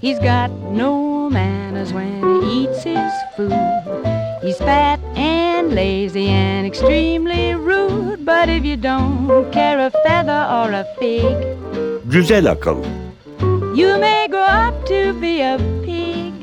He's 0.00 0.18
got 0.18 0.50
no 0.70 1.30
manners 1.30 1.92
when 1.92 2.22
he 2.42 2.64
eats 2.64 2.82
his 2.84 3.12
food. 3.36 3.52
He's 4.42 4.58
fat 4.58 5.00
and 5.16 5.72
lazy 5.74 6.28
and 6.28 6.66
extremely 6.66 7.54
rude. 7.54 8.24
But 8.24 8.48
if 8.48 8.64
you 8.64 8.76
don't 8.76 9.50
care 9.52 9.78
a 9.78 9.90
feather 10.04 10.42
or 10.58 10.70
a 10.72 10.84
fig, 10.98 11.36
Güzel 12.10 12.46
akıl. 12.46 12.84
you 13.74 13.98
may 13.98 14.28
grow 14.28 14.44
up 14.66 14.84
to 14.86 15.14
be 15.14 15.40
a 15.40 15.56
pig. 15.84 16.34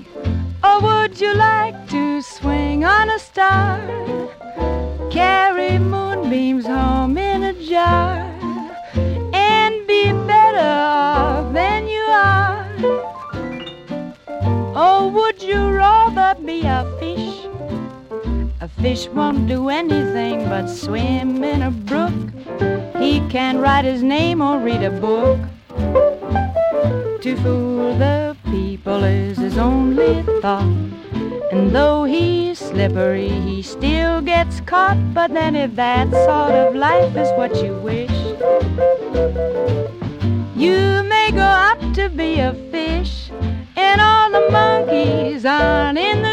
Or 0.64 0.82
would 0.82 1.22
you 1.22 1.34
like 1.34 1.78
to 1.89 2.22
swing 2.22 2.84
on 2.84 3.09
a 3.09 3.20
star? 3.20 3.80
Carry 5.12 5.78
moonbeams 5.78 6.66
home 6.66 7.18
in 7.18 7.43
a 7.43 7.53
jar 7.53 8.20
and 9.34 9.86
be 9.86 10.14
better 10.26 10.70
off 10.70 11.51
than 11.51 11.86
you 11.86 11.99
are? 11.99 12.66
Or 14.74 15.12
would 15.12 15.43
you 15.43 15.70
rather 15.70 16.39
be 16.41 16.62
a 16.62 16.86
fish? 16.97 17.45
A 18.62 18.70
fish 18.82 19.09
won't 19.09 19.47
do 19.49 19.68
anything 19.68 20.47
but 20.47 20.68
swim 20.68 21.43
in 21.43 21.62
a 21.62 21.72
brook. 21.72 22.14
He 22.97 23.20
can't 23.28 23.59
write 23.59 23.84
his 23.84 24.01
name 24.01 24.41
or 24.41 24.59
read 24.59 24.82
a 24.82 24.91
book. 24.91 25.39
To 27.22 27.36
fool 27.43 27.97
the 27.97 28.38
people 28.45 29.03
is 29.03 29.38
his 29.38 29.57
only 29.57 30.24
thought. 30.41 31.11
And 31.51 31.75
though 31.75 32.05
he's 32.05 32.59
slippery, 32.59 33.27
he 33.27 33.61
still 33.61 34.21
gets 34.21 34.61
caught. 34.61 34.97
But 35.13 35.33
then, 35.33 35.53
if 35.57 35.75
that 35.75 36.09
sort 36.09 36.53
of 36.55 36.75
life 36.75 37.13
is 37.17 37.29
what 37.37 37.61
you 37.61 37.75
wish, 37.75 38.09
you 40.55 41.03
may 41.03 41.29
grow 41.31 41.41
up 41.41 41.79
to 41.95 42.07
be 42.07 42.39
a 42.39 42.53
fish. 42.71 43.29
And 43.75 43.99
all 43.99 44.31
the 44.31 44.49
monkeys 44.49 45.45
aren't 45.45 45.99
in 45.99 46.21
the 46.21 46.30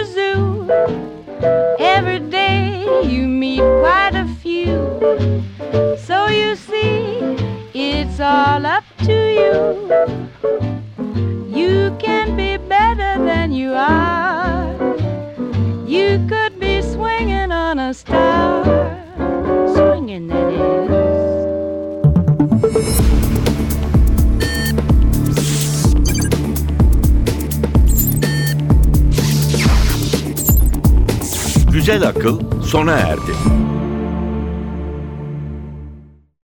Güzel 31.89 32.09
akıl 32.09 32.41
sona 32.63 32.93
erdi. 32.93 33.33